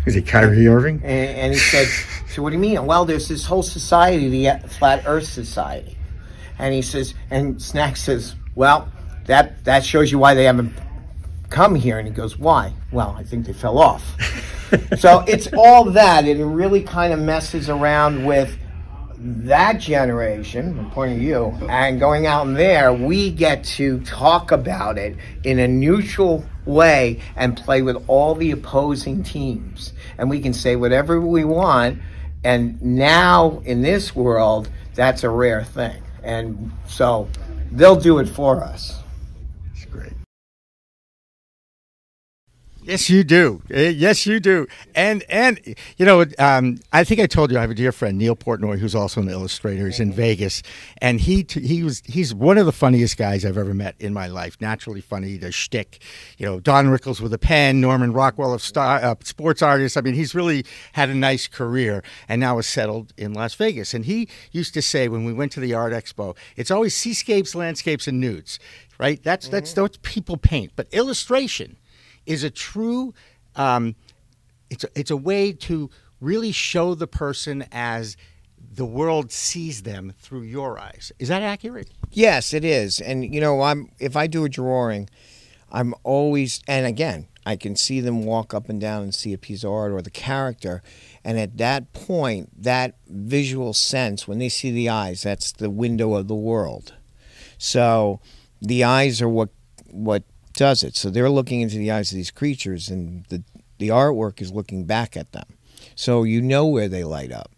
Is 0.06 0.14
he 0.14 0.22
Kyrie 0.22 0.66
Irving? 0.66 1.02
And, 1.04 1.38
and 1.38 1.54
he 1.54 1.60
said, 1.60 1.88
"So 2.30 2.42
what 2.42 2.52
do 2.52 2.56
you 2.56 2.62
mean?" 2.62 2.86
Well, 2.86 3.04
there's 3.04 3.28
this 3.28 3.46
whole 3.46 3.64
society, 3.64 4.30
the 4.30 4.50
uh, 4.50 4.60
Flat 4.60 5.04
Earth 5.06 5.28
Society, 5.28 5.98
and 6.58 6.74
he 6.74 6.82
says, 6.82 7.16
and 7.32 7.62
Snack 7.62 7.98
says, 7.98 8.36
"Well, 8.56 8.90
that 9.26 9.66
that 9.66 9.84
shows 9.84 10.10
you 10.10 10.20
why 10.20 10.36
they 10.36 10.46
haven't 10.46 10.74
come 11.50 11.76
here." 11.76 12.00
And 12.00 12.08
he 12.08 12.14
goes, 12.14 12.40
"Why?" 12.40 12.74
Well, 12.94 13.14
I 13.18 13.24
think 13.24 13.46
they 13.46 13.54
fell 13.54 13.78
off. 13.78 14.16
so 14.98 15.24
it's 15.28 15.50
all 15.58 15.86
that. 15.92 16.26
And 16.26 16.40
it 16.40 16.46
really 16.46 16.82
kind 16.82 17.12
of 17.12 17.20
messes 17.20 17.70
around 17.70 18.26
with 18.26 18.58
that 19.22 19.80
generation, 19.80 20.80
I'm 20.80 20.92
pointing 20.92 21.22
you, 21.22 21.48
and 21.68 22.00
going 22.00 22.26
out 22.26 22.48
in 22.48 22.54
there, 22.54 22.94
we 22.94 23.32
get 23.32 23.66
to 23.66 24.00
talk 24.02 24.52
about 24.52 24.98
it 24.98 25.18
in 25.44 25.60
a 25.60 25.68
neutral 25.68 26.46
way 26.66 27.20
and 27.36 27.58
play 27.58 27.82
with 27.82 28.02
all 28.08 28.34
the 28.34 28.52
opposing 28.52 29.24
teams. 29.24 29.92
And 30.18 30.30
we 30.30 30.40
can 30.40 30.54
say 30.54 30.78
whatever 30.78 31.20
we 31.20 31.44
want. 31.44 32.00
And 32.44 32.82
now 32.82 33.62
in 33.66 33.82
this 33.82 34.16
world, 34.16 34.70
that's 34.96 35.24
a 35.24 35.30
rare 35.30 35.64
thing. 35.64 36.02
And 36.24 36.72
so 36.88 37.28
they'll 37.72 38.00
do 38.00 38.20
it 38.20 38.30
for 38.30 38.64
us. 38.64 39.02
Yes, 42.90 43.08
you 43.08 43.24
do. 43.24 43.62
Eh, 43.70 43.90
Yes, 43.90 44.26
you 44.26 44.40
do. 44.40 44.66
And 44.96 45.24
and 45.30 45.60
you 45.98 46.06
know, 46.08 46.26
um, 46.40 46.80
I 46.92 47.04
think 47.04 47.20
I 47.20 47.28
told 47.28 47.52
you 47.52 47.58
I 47.60 47.62
have 47.62 47.70
a 47.70 47.76
dear 47.76 47.92
friend 47.92 48.18
Neil 48.18 48.36
Portnoy, 48.36 48.80
who's 48.80 48.96
also 48.96 49.22
an 49.22 49.30
illustrator. 49.30 49.86
He's 49.86 50.00
in 50.00 50.12
Vegas, 50.12 50.64
and 51.00 51.22
he 51.22 51.44
t- 51.44 51.62
he 51.62 51.84
was 51.84 52.02
he's 52.08 52.34
one 52.34 52.58
of 52.58 52.66
the 52.66 52.72
funniest 52.72 53.16
guys 53.16 53.46
I've 53.46 53.60
ever 53.60 53.76
met 53.76 53.94
in 54.00 54.12
my 54.12 54.26
life. 54.26 54.58
Naturally 54.60 55.02
funny, 55.02 55.38
the 55.38 55.52
shtick. 55.52 56.02
You 56.40 56.48
know, 56.48 56.60
Don 56.60 56.88
Rickles 56.88 57.22
with 57.22 57.32
a 57.32 57.38
pen, 57.38 57.80
Norman 57.80 58.12
Rockwell 58.12 58.54
of 58.56 58.62
star, 58.64 58.98
uh, 59.04 59.14
sports 59.24 59.62
artist. 59.62 59.96
I 59.96 60.02
mean, 60.02 60.16
he's 60.16 60.34
really 60.34 60.66
had 60.94 61.10
a 61.10 61.16
nice 61.16 61.48
career, 61.48 62.04
and 62.28 62.42
now 62.42 62.58
is 62.58 62.66
settled 62.66 63.14
in 63.18 63.34
Las 63.34 63.54
Vegas. 63.54 63.94
And 63.94 64.06
he 64.06 64.28
used 64.52 64.74
to 64.74 64.82
say 64.82 65.08
when 65.08 65.26
we 65.26 65.34
went 65.34 65.52
to 65.52 65.60
the 65.60 65.76
art 65.76 65.94
expo, 65.94 66.36
it's 66.56 66.72
always 66.72 66.96
seascapes, 66.96 67.54
landscapes, 67.54 68.08
and 68.08 68.20
nudes. 68.20 68.58
Right? 68.98 69.22
That's 69.22 69.48
that's 69.48 69.76
what 69.76 70.02
people 70.02 70.38
paint, 70.38 70.72
but 70.76 70.88
illustration 70.92 71.78
is 72.30 72.44
a 72.44 72.50
true 72.50 73.14
um, 73.56 73.96
it's 74.70 74.84
a, 74.86 74.88
it's 74.96 75.12
a 75.12 75.18
way 75.18 75.52
to 75.52 75.90
really 76.22 76.52
show 76.52 76.96
the 76.96 77.08
person 77.08 77.66
as 77.72 78.16
the 78.72 78.86
world 78.86 79.32
sees 79.32 79.82
them 79.82 80.14
through 80.20 80.44
your 80.44 80.80
eyes. 80.80 81.12
Is 81.18 81.28
that 81.30 81.42
accurate? 81.42 81.90
Yes, 82.12 82.54
it 82.54 82.64
is. 82.64 83.02
And 83.02 83.34
you 83.34 83.42
know, 83.42 83.62
I'm 83.62 83.92
if 84.00 84.16
I 84.16 84.28
do 84.28 84.46
a 84.46 84.50
drawing, 84.50 85.10
I'm 85.72 85.94
always 86.04 86.62
and 86.68 86.86
again, 86.86 87.28
I 87.46 87.56
can 87.56 87.76
see 87.76 88.00
them 88.00 88.24
walk 88.24 88.54
up 88.54 88.70
and 88.70 88.80
down 88.80 89.02
and 89.02 89.16
see 89.16 89.34
a 89.34 89.38
piece 89.38 89.64
of 89.64 89.72
art 89.72 89.92
or 89.92 90.02
the 90.02 90.12
character, 90.12 90.84
and 91.24 91.40
at 91.40 91.58
that 91.58 91.94
point, 91.94 92.64
that 92.64 92.96
visual 93.08 93.74
sense 93.74 94.28
when 94.28 94.38
they 94.38 94.50
see 94.50 94.72
the 94.72 94.90
eyes, 94.90 95.24
that's 95.24 95.52
the 95.52 95.70
window 95.70 96.14
of 96.14 96.28
the 96.28 96.36
world. 96.36 96.94
So, 97.58 98.22
the 98.62 98.84
eyes 98.84 99.22
are 99.22 99.30
what 99.30 99.50
what 99.90 100.24
does 100.60 100.84
it. 100.84 100.98
So 100.98 101.10
they're 101.10 101.30
looking 101.30 101.62
into 101.62 101.78
the 101.78 101.90
eyes 101.90 102.12
of 102.12 102.18
these 102.18 102.32
creatures, 102.32 102.90
and 102.90 103.24
the 103.30 103.44
the 103.78 103.88
artwork 103.88 104.42
is 104.42 104.52
looking 104.52 104.84
back 104.84 105.16
at 105.16 105.32
them. 105.32 105.46
So 105.96 106.24
you 106.24 106.42
know 106.42 106.66
where 106.66 106.90
they 106.90 107.06
light 107.06 107.32
up, 107.32 107.50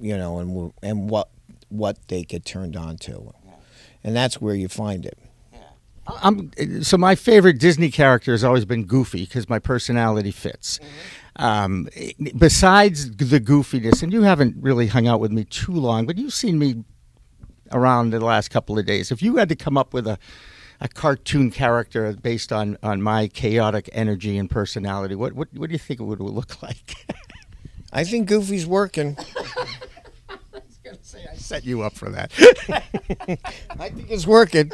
you 0.00 0.16
know, 0.16 0.38
and 0.38 0.72
and 0.80 1.10
what 1.10 1.30
what 1.68 2.06
they 2.06 2.22
get 2.22 2.44
turned 2.44 2.76
on 2.76 2.98
to, 2.98 3.34
and 4.04 4.14
that's 4.14 4.40
where 4.40 4.54
you 4.54 4.68
find 4.68 5.04
it. 5.04 5.18
Yeah. 5.52 5.58
I'm, 6.22 6.52
so 6.82 6.96
my 6.96 7.16
favorite 7.16 7.58
Disney 7.58 7.90
character 7.90 8.30
has 8.30 8.44
always 8.44 8.64
been 8.64 8.84
Goofy 8.84 9.24
because 9.24 9.48
my 9.48 9.58
personality 9.58 10.30
fits. 10.30 10.78
Um, 11.34 11.88
besides 12.38 13.10
the 13.16 13.40
goofiness, 13.40 14.04
and 14.04 14.12
you 14.12 14.22
haven't 14.22 14.54
really 14.60 14.86
hung 14.86 15.08
out 15.08 15.18
with 15.18 15.32
me 15.32 15.44
too 15.44 15.72
long, 15.72 16.06
but 16.06 16.16
you've 16.16 16.32
seen 16.32 16.60
me 16.60 16.84
around 17.72 18.10
the 18.10 18.20
last 18.20 18.50
couple 18.50 18.78
of 18.78 18.86
days. 18.86 19.10
If 19.10 19.20
you 19.20 19.36
had 19.36 19.48
to 19.48 19.56
come 19.56 19.76
up 19.76 19.92
with 19.92 20.06
a 20.06 20.18
a 20.80 20.88
cartoon 20.88 21.50
character 21.50 22.12
based 22.12 22.52
on, 22.52 22.76
on 22.82 23.02
my 23.02 23.28
chaotic 23.28 23.88
energy 23.92 24.36
and 24.38 24.50
personality, 24.50 25.14
what, 25.14 25.32
what 25.32 25.48
what 25.54 25.68
do 25.68 25.72
you 25.72 25.78
think 25.78 26.00
it 26.00 26.04
would 26.04 26.20
look 26.20 26.62
like? 26.62 26.94
I 27.92 28.04
think 28.04 28.28
Goofy's 28.28 28.66
working. 28.66 29.16
I 30.28 30.36
was 30.52 30.78
gonna 30.84 30.98
say 31.02 31.24
I 31.30 31.36
set 31.36 31.64
you 31.64 31.82
up 31.82 31.94
for 31.94 32.10
that. 32.10 32.32
I 33.78 33.88
think 33.88 34.10
it's 34.10 34.26
working. 34.26 34.70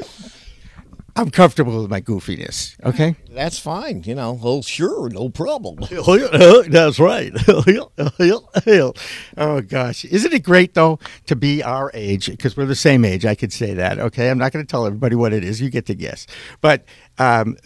I'm 1.23 1.31
comfortable 1.31 1.81
with 1.81 1.89
my 1.89 2.01
goofiness. 2.01 2.75
Okay. 2.85 3.15
That's 3.31 3.57
fine. 3.57 4.03
You 4.03 4.17
know, 4.17 4.33
well, 4.33 4.61
sure, 4.61 5.09
no 5.09 5.29
problem. 5.29 5.77
That's 6.69 6.99
right. 6.99 7.33
oh 9.37 9.61
gosh, 9.61 10.05
isn't 10.05 10.33
it 10.33 10.43
great 10.43 10.75
though 10.75 10.99
to 11.27 11.37
be 11.37 11.63
our 11.63 11.93
age? 11.95 12.27
Because 12.27 12.57
we're 12.57 12.67
the 12.67 12.75
same 12.75 13.05
age. 13.05 13.25
I 13.25 13.37
could 13.37 13.53
say 13.53 13.73
that. 13.75 14.01
Okay, 14.01 14.31
I'm 14.31 14.39
not 14.39 14.51
going 14.51 14.67
to 14.67 14.69
tell 14.69 14.85
everybody 14.85 15.15
what 15.15 15.33
it 15.33 15.45
is. 15.45 15.61
You 15.61 15.71
get 15.71 15.87
to 15.87 15.95
guess. 15.95 16.27
But 16.61 16.85
um, 17.19 17.57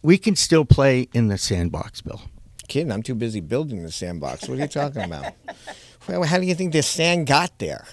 we 0.00 0.16
can 0.16 0.34
still 0.34 0.64
play 0.64 1.08
in 1.12 1.28
the 1.28 1.36
sandbox, 1.36 2.00
Bill. 2.00 2.22
Kidding, 2.66 2.90
I'm 2.90 3.02
too 3.02 3.14
busy 3.14 3.40
building 3.40 3.82
the 3.82 3.92
sandbox. 3.92 4.48
What 4.48 4.58
are 4.58 4.62
you 4.62 4.68
talking 4.68 5.02
about? 5.02 5.34
well, 6.08 6.22
how 6.24 6.38
do 6.38 6.46
you 6.46 6.54
think 6.54 6.72
the 6.72 6.82
sand 6.82 7.26
got 7.26 7.58
there? 7.58 7.84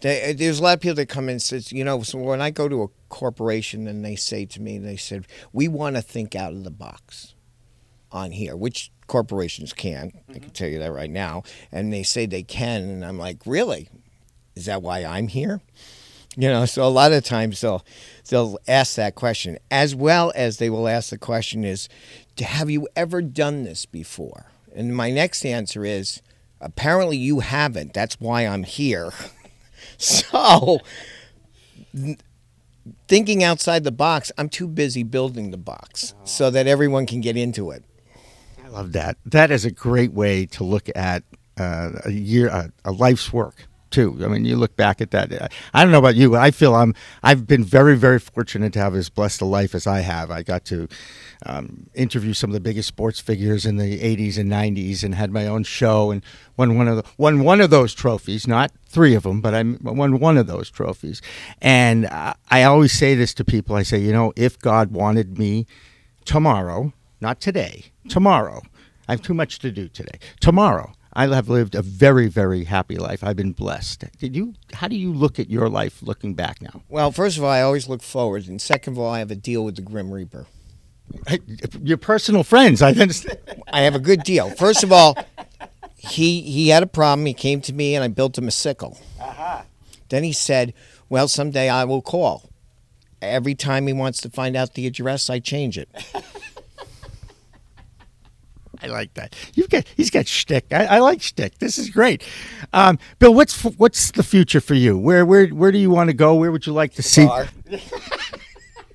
They, 0.00 0.30
uh, 0.30 0.34
there's 0.36 0.60
a 0.60 0.62
lot 0.62 0.74
of 0.74 0.80
people 0.80 0.96
that 0.96 1.08
come 1.08 1.24
in 1.24 1.32
and 1.32 1.42
says, 1.42 1.72
you 1.72 1.84
know, 1.84 2.02
so 2.02 2.18
when 2.18 2.40
I 2.40 2.50
go 2.50 2.68
to 2.68 2.82
a 2.82 2.88
corporation 3.08 3.86
and 3.86 4.04
they 4.04 4.16
say 4.16 4.46
to 4.46 4.60
me, 4.60 4.78
they 4.78 4.96
said, 4.96 5.26
we 5.52 5.68
want 5.68 5.96
to 5.96 6.02
think 6.02 6.34
out 6.34 6.52
of 6.52 6.64
the 6.64 6.70
box 6.70 7.34
on 8.12 8.32
here, 8.32 8.56
which 8.56 8.90
corporations 9.06 9.72
can. 9.72 10.12
I 10.28 10.32
can 10.32 10.42
mm-hmm. 10.42 10.50
tell 10.50 10.68
you 10.68 10.78
that 10.78 10.92
right 10.92 11.10
now. 11.10 11.42
And 11.70 11.92
they 11.92 12.02
say 12.02 12.26
they 12.26 12.42
can, 12.42 12.82
and 12.82 13.04
I'm 13.04 13.18
like, 13.18 13.38
really? 13.44 13.88
Is 14.54 14.66
that 14.66 14.82
why 14.82 15.04
I'm 15.04 15.28
here? 15.28 15.60
You 16.36 16.48
know, 16.48 16.64
so 16.64 16.84
a 16.84 16.88
lot 16.88 17.12
of 17.12 17.24
times 17.24 17.60
they'll 17.60 17.84
they'll 18.28 18.56
ask 18.68 18.94
that 18.94 19.16
question, 19.16 19.58
as 19.68 19.96
well 19.96 20.32
as 20.36 20.58
they 20.58 20.70
will 20.70 20.86
ask 20.86 21.10
the 21.10 21.18
question 21.18 21.64
is, 21.64 21.88
have 22.38 22.70
you 22.70 22.86
ever 22.94 23.20
done 23.20 23.64
this 23.64 23.84
before? 23.84 24.46
And 24.74 24.96
my 24.96 25.10
next 25.10 25.44
answer 25.44 25.84
is, 25.84 26.22
apparently 26.60 27.16
you 27.16 27.40
haven't. 27.40 27.92
That's 27.92 28.20
why 28.20 28.46
I'm 28.46 28.62
here. 28.62 29.12
so 30.02 30.80
thinking 33.06 33.44
outside 33.44 33.84
the 33.84 33.92
box, 33.92 34.32
I'm 34.38 34.48
too 34.48 34.66
busy 34.66 35.02
building 35.02 35.50
the 35.50 35.58
box 35.58 36.14
so 36.24 36.50
that 36.50 36.66
everyone 36.66 37.06
can 37.06 37.20
get 37.20 37.36
into 37.36 37.70
it. 37.70 37.84
I 38.64 38.68
love 38.68 38.92
that. 38.92 39.18
That 39.26 39.50
is 39.50 39.64
a 39.64 39.70
great 39.70 40.12
way 40.12 40.46
to 40.46 40.64
look 40.64 40.88
at 40.94 41.22
uh, 41.58 41.90
a 42.06 42.10
year, 42.10 42.48
a, 42.48 42.72
a 42.84 42.92
life's 42.92 43.32
work 43.32 43.66
too. 43.90 44.18
I 44.22 44.28
mean, 44.28 44.44
you 44.44 44.56
look 44.56 44.76
back 44.76 45.00
at 45.00 45.10
that. 45.10 45.52
I 45.74 45.82
don't 45.82 45.92
know 45.92 45.98
about 45.98 46.16
you, 46.16 46.30
but 46.30 46.40
I 46.40 46.50
feel 46.50 46.74
I'm. 46.74 46.94
I've 47.22 47.46
been 47.46 47.64
very, 47.64 47.96
very 47.96 48.18
fortunate 48.18 48.72
to 48.74 48.78
have 48.78 48.94
as 48.94 49.08
blessed 49.08 49.40
a 49.40 49.44
life 49.44 49.74
as 49.74 49.86
I 49.86 50.00
have. 50.00 50.30
I 50.30 50.42
got 50.42 50.64
to 50.66 50.88
um, 51.46 51.88
interview 51.94 52.32
some 52.32 52.50
of 52.50 52.54
the 52.54 52.60
biggest 52.60 52.88
sports 52.88 53.20
figures 53.20 53.66
in 53.66 53.76
the 53.76 54.00
'80s 54.00 54.38
and 54.38 54.50
'90s, 54.50 55.02
and 55.02 55.14
had 55.14 55.30
my 55.30 55.46
own 55.46 55.64
show 55.64 56.10
and 56.10 56.22
won 56.56 56.76
one 56.76 56.88
of 56.88 56.96
the 56.96 57.04
won 57.16 57.44
one 57.44 57.60
of 57.60 57.70
those 57.70 57.94
trophies. 57.94 58.46
Not 58.46 58.72
three 58.86 59.14
of 59.14 59.22
them, 59.22 59.40
but 59.40 59.54
I 59.54 59.62
won 59.62 60.18
one 60.18 60.36
of 60.36 60.46
those 60.46 60.70
trophies. 60.70 61.22
And 61.60 62.06
I, 62.06 62.34
I 62.50 62.62
always 62.64 62.92
say 62.92 63.14
this 63.14 63.34
to 63.34 63.44
people. 63.44 63.76
I 63.76 63.82
say, 63.82 63.98
you 63.98 64.12
know, 64.12 64.32
if 64.36 64.58
God 64.58 64.92
wanted 64.92 65.38
me 65.38 65.66
tomorrow, 66.24 66.92
not 67.20 67.40
today, 67.40 67.86
tomorrow. 68.08 68.62
I 69.08 69.14
have 69.14 69.22
too 69.22 69.34
much 69.34 69.58
to 69.60 69.72
do 69.72 69.88
today. 69.88 70.20
Tomorrow, 70.38 70.92
I 71.20 71.34
have 71.34 71.50
lived 71.50 71.74
a 71.74 71.82
very, 71.82 72.28
very 72.28 72.64
happy 72.64 72.96
life. 72.96 73.22
I've 73.22 73.36
been 73.36 73.52
blessed. 73.52 74.04
Did 74.18 74.34
you? 74.34 74.54
How 74.72 74.88
do 74.88 74.96
you 74.96 75.12
look 75.12 75.38
at 75.38 75.50
your 75.50 75.68
life 75.68 76.02
looking 76.02 76.32
back 76.32 76.62
now? 76.62 76.82
Well, 76.88 77.12
first 77.12 77.36
of 77.36 77.44
all, 77.44 77.50
I 77.50 77.60
always 77.60 77.90
look 77.90 78.02
forward, 78.02 78.48
and 78.48 78.60
second 78.60 78.94
of 78.94 78.98
all, 78.98 79.10
I 79.12 79.18
have 79.18 79.30
a 79.30 79.34
deal 79.34 79.62
with 79.62 79.76
the 79.76 79.82
Grim 79.82 80.10
Reaper. 80.10 80.46
Your 81.82 81.98
personal 81.98 82.42
friends, 82.42 82.80
I 82.80 82.92
understand. 82.92 83.38
I 83.72 83.82
have 83.82 83.94
a 83.94 83.98
good 83.98 84.22
deal. 84.22 84.48
First 84.48 84.82
of 84.82 84.92
all, 84.92 85.14
he 85.96 86.40
he 86.40 86.68
had 86.68 86.82
a 86.82 86.86
problem. 86.86 87.26
He 87.26 87.34
came 87.34 87.60
to 87.62 87.74
me, 87.74 87.94
and 87.94 88.02
I 88.02 88.08
built 88.08 88.38
him 88.38 88.48
a 88.48 88.50
sickle. 88.50 88.96
Uh-huh. 89.20 89.62
Then 90.08 90.24
he 90.24 90.32
said, 90.32 90.72
"Well, 91.10 91.28
someday 91.28 91.68
I 91.68 91.84
will 91.84 92.00
call." 92.00 92.48
Every 93.20 93.54
time 93.54 93.86
he 93.86 93.92
wants 93.92 94.22
to 94.22 94.30
find 94.30 94.56
out 94.56 94.72
the 94.72 94.86
address, 94.86 95.28
I 95.28 95.38
change 95.38 95.76
it. 95.76 95.90
I 98.82 98.86
like 98.86 99.14
that. 99.14 99.34
You've 99.54 99.68
got 99.70 99.84
he's 99.96 100.10
got 100.10 100.26
shtick. 100.26 100.66
I, 100.70 100.86
I 100.86 100.98
like 100.98 101.22
shtick. 101.22 101.58
This 101.58 101.78
is 101.78 101.90
great. 101.90 102.22
Um, 102.72 102.98
Bill, 103.18 103.34
what's 103.34 103.62
what's 103.62 104.10
the 104.12 104.22
future 104.22 104.60
for 104.60 104.74
you? 104.74 104.98
Where 104.98 105.24
where 105.26 105.48
where 105.48 105.72
do 105.72 105.78
you 105.78 105.90
want 105.90 106.08
to 106.08 106.14
go? 106.14 106.34
Where 106.34 106.52
would 106.52 106.66
you 106.66 106.72
like 106.72 106.94
to 106.94 107.02
see? 107.02 107.28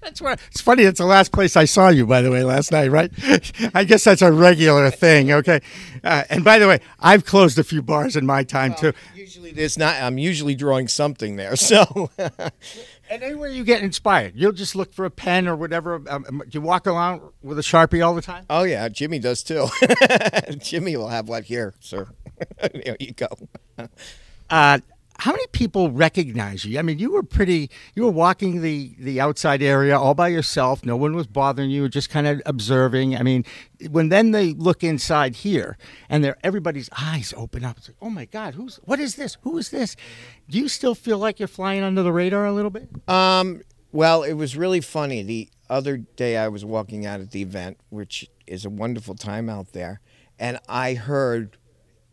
That's 0.06 0.22
where 0.22 0.34
it's 0.34 0.62
funny. 0.62 0.84
It's 0.84 1.00
the 1.00 1.06
last 1.06 1.32
place 1.32 1.58
I 1.58 1.66
saw 1.66 1.90
you, 1.90 2.06
by 2.06 2.22
the 2.22 2.30
way, 2.30 2.44
last 2.44 2.72
night, 2.72 2.92
right? 2.92 3.12
I 3.74 3.84
guess 3.84 4.04
that's 4.04 4.22
a 4.22 4.32
regular 4.32 4.92
thing. 4.92 5.32
Okay. 5.32 5.62
Uh, 6.04 6.24
and 6.30 6.44
by 6.44 6.60
the 6.60 6.68
way, 6.68 6.80
I've 7.00 7.26
closed 7.26 7.58
a 7.58 7.64
few 7.64 7.82
bars 7.82 8.16
in 8.16 8.24
my 8.24 8.44
time 8.44 8.76
too. 8.76 8.94
Usually 9.16 9.52
there's 9.52 9.80
not. 9.80 10.00
I'm 10.00 10.20
usually 10.20 10.54
drawing 10.54 10.88
something 10.88 11.38
there. 11.38 11.56
So 11.56 12.12
And 13.10 13.22
anywhere 13.22 13.50
you 13.50 13.64
get 13.64 13.84
inspired, 13.84 14.34
you'll 14.36 14.52
just 14.52 14.76
look 14.76 14.94
for 14.94 15.06
a 15.06 15.12
pen 15.12 15.48
or 15.48 15.56
whatever. 15.56 15.96
Um, 16.10 16.26
um, 16.28 16.44
do 16.50 16.58
you 16.58 16.62
walk 16.62 16.88
around 16.88 17.22
with 17.44 17.60
a 17.60 17.62
sharpie 17.62 18.06
all 18.06 18.16
the 18.16 18.22
time? 18.22 18.46
Oh 18.50 18.64
yeah, 18.64 18.90
Jimmy 18.90 19.20
does 19.20 19.44
too. 19.44 19.68
Jimmy 20.58 20.98
will 20.98 21.10
have 21.10 21.30
one 21.30 21.44
here, 21.44 21.76
sir. 21.80 22.08
there 22.74 22.98
you 23.00 23.14
go. 23.14 23.28
Uh, 24.50 24.80
how 25.20 25.32
many 25.32 25.48
people 25.48 25.92
recognize 25.92 26.66
you? 26.66 26.78
I 26.78 26.82
mean, 26.82 27.00
you 27.00 27.12
were 27.12 27.24
pretty. 27.24 27.70
You 27.96 28.04
were 28.04 28.12
walking 28.12 28.62
the 28.62 28.96
the 29.00 29.22
outside 29.22 29.62
area 29.62 29.98
all 29.98 30.14
by 30.14 30.28
yourself. 30.28 30.86
No 30.86 30.98
one 30.98 31.16
was 31.16 31.28
bothering 31.28 31.70
you. 31.70 31.88
Just 31.88 32.10
kind 32.10 32.28
of 32.28 32.42
observing. 32.46 33.16
I 33.16 33.24
mean, 33.24 33.46
when 33.90 34.10
then 34.10 34.32
they 34.32 34.54
look 34.54 34.84
inside 34.84 35.38
here 35.38 35.78
and 36.10 36.24
they're 36.24 36.38
everybody's 36.44 36.90
eyes 36.98 37.34
open 37.38 37.64
up. 37.64 37.78
It's 37.78 37.90
like, 37.90 37.98
oh 38.02 38.10
my 38.10 38.26
God, 38.26 38.56
who's 38.56 38.78
what 38.84 39.00
is 39.00 39.16
this? 39.16 39.38
Who 39.42 39.58
is 39.58 39.70
this? 39.70 39.96
Do 40.50 40.58
you 40.58 40.68
still 40.68 40.96
feel 40.96 41.18
like 41.18 41.40
you're 41.40 41.48
flying 41.48 41.84
under 41.84 42.04
the 42.04 42.12
radar 42.12 42.46
a 42.46 42.52
little 42.52 42.72
bit? 42.72 42.90
Um, 43.08 43.62
well, 43.92 44.24
it 44.24 44.34
was 44.34 44.58
really 44.58 44.82
funny. 44.82 45.24
The 45.24 45.50
other 45.70 45.98
day 45.98 46.36
I 46.38 46.50
was 46.50 46.66
walking 46.66 47.06
out 47.06 47.22
at 47.22 47.32
the 47.32 47.42
event, 47.42 47.78
which 47.90 48.30
is 48.46 48.66
a 48.66 48.70
wonderful 48.70 49.16
time 49.16 49.50
out 49.50 49.72
there, 49.72 50.02
and 50.38 50.60
I 50.68 50.96
heard, 50.96 51.58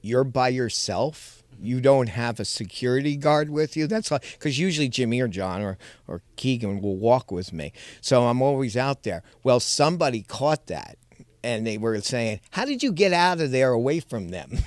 "You're 0.00 0.24
by 0.24 0.48
yourself." 0.48 1.41
You 1.62 1.80
don't 1.80 2.08
have 2.08 2.40
a 2.40 2.44
security 2.44 3.16
guard 3.16 3.50
with 3.50 3.76
you. 3.76 3.86
That's 3.86 4.10
like 4.10 4.22
because 4.22 4.58
usually 4.58 4.88
Jimmy 4.88 5.20
or 5.20 5.28
John 5.28 5.62
or 5.62 5.78
or 6.08 6.22
Keegan 6.36 6.80
will 6.80 6.96
walk 6.96 7.30
with 7.30 7.52
me, 7.52 7.72
so 8.00 8.26
I'm 8.26 8.42
always 8.42 8.76
out 8.76 9.04
there. 9.04 9.22
Well, 9.44 9.60
somebody 9.60 10.22
caught 10.22 10.66
that, 10.66 10.98
and 11.44 11.66
they 11.66 11.78
were 11.78 12.00
saying, 12.00 12.40
"How 12.50 12.64
did 12.64 12.82
you 12.82 12.92
get 12.92 13.12
out 13.12 13.40
of 13.40 13.50
there 13.50 13.70
away 13.70 14.00
from 14.00 14.28
them?" 14.30 14.58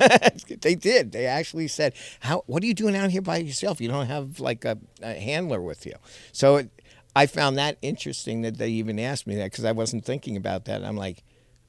they 0.60 0.74
did. 0.74 1.12
They 1.12 1.26
actually 1.26 1.68
said, 1.68 1.94
"How? 2.20 2.44
What 2.46 2.62
are 2.62 2.66
you 2.66 2.74
doing 2.74 2.96
out 2.96 3.10
here 3.10 3.22
by 3.22 3.38
yourself? 3.38 3.80
You 3.80 3.88
don't 3.88 4.06
have 4.06 4.40
like 4.40 4.64
a, 4.64 4.78
a 5.02 5.14
handler 5.14 5.60
with 5.60 5.86
you." 5.86 5.94
So 6.32 6.56
it, 6.56 6.70
I 7.16 7.26
found 7.26 7.58
that 7.58 7.78
interesting 7.82 8.42
that 8.42 8.58
they 8.58 8.68
even 8.70 8.98
asked 8.98 9.26
me 9.26 9.34
that 9.36 9.50
because 9.50 9.64
I 9.64 9.72
wasn't 9.72 10.04
thinking 10.04 10.36
about 10.36 10.66
that. 10.66 10.84
I'm 10.84 10.96
like, 10.96 11.24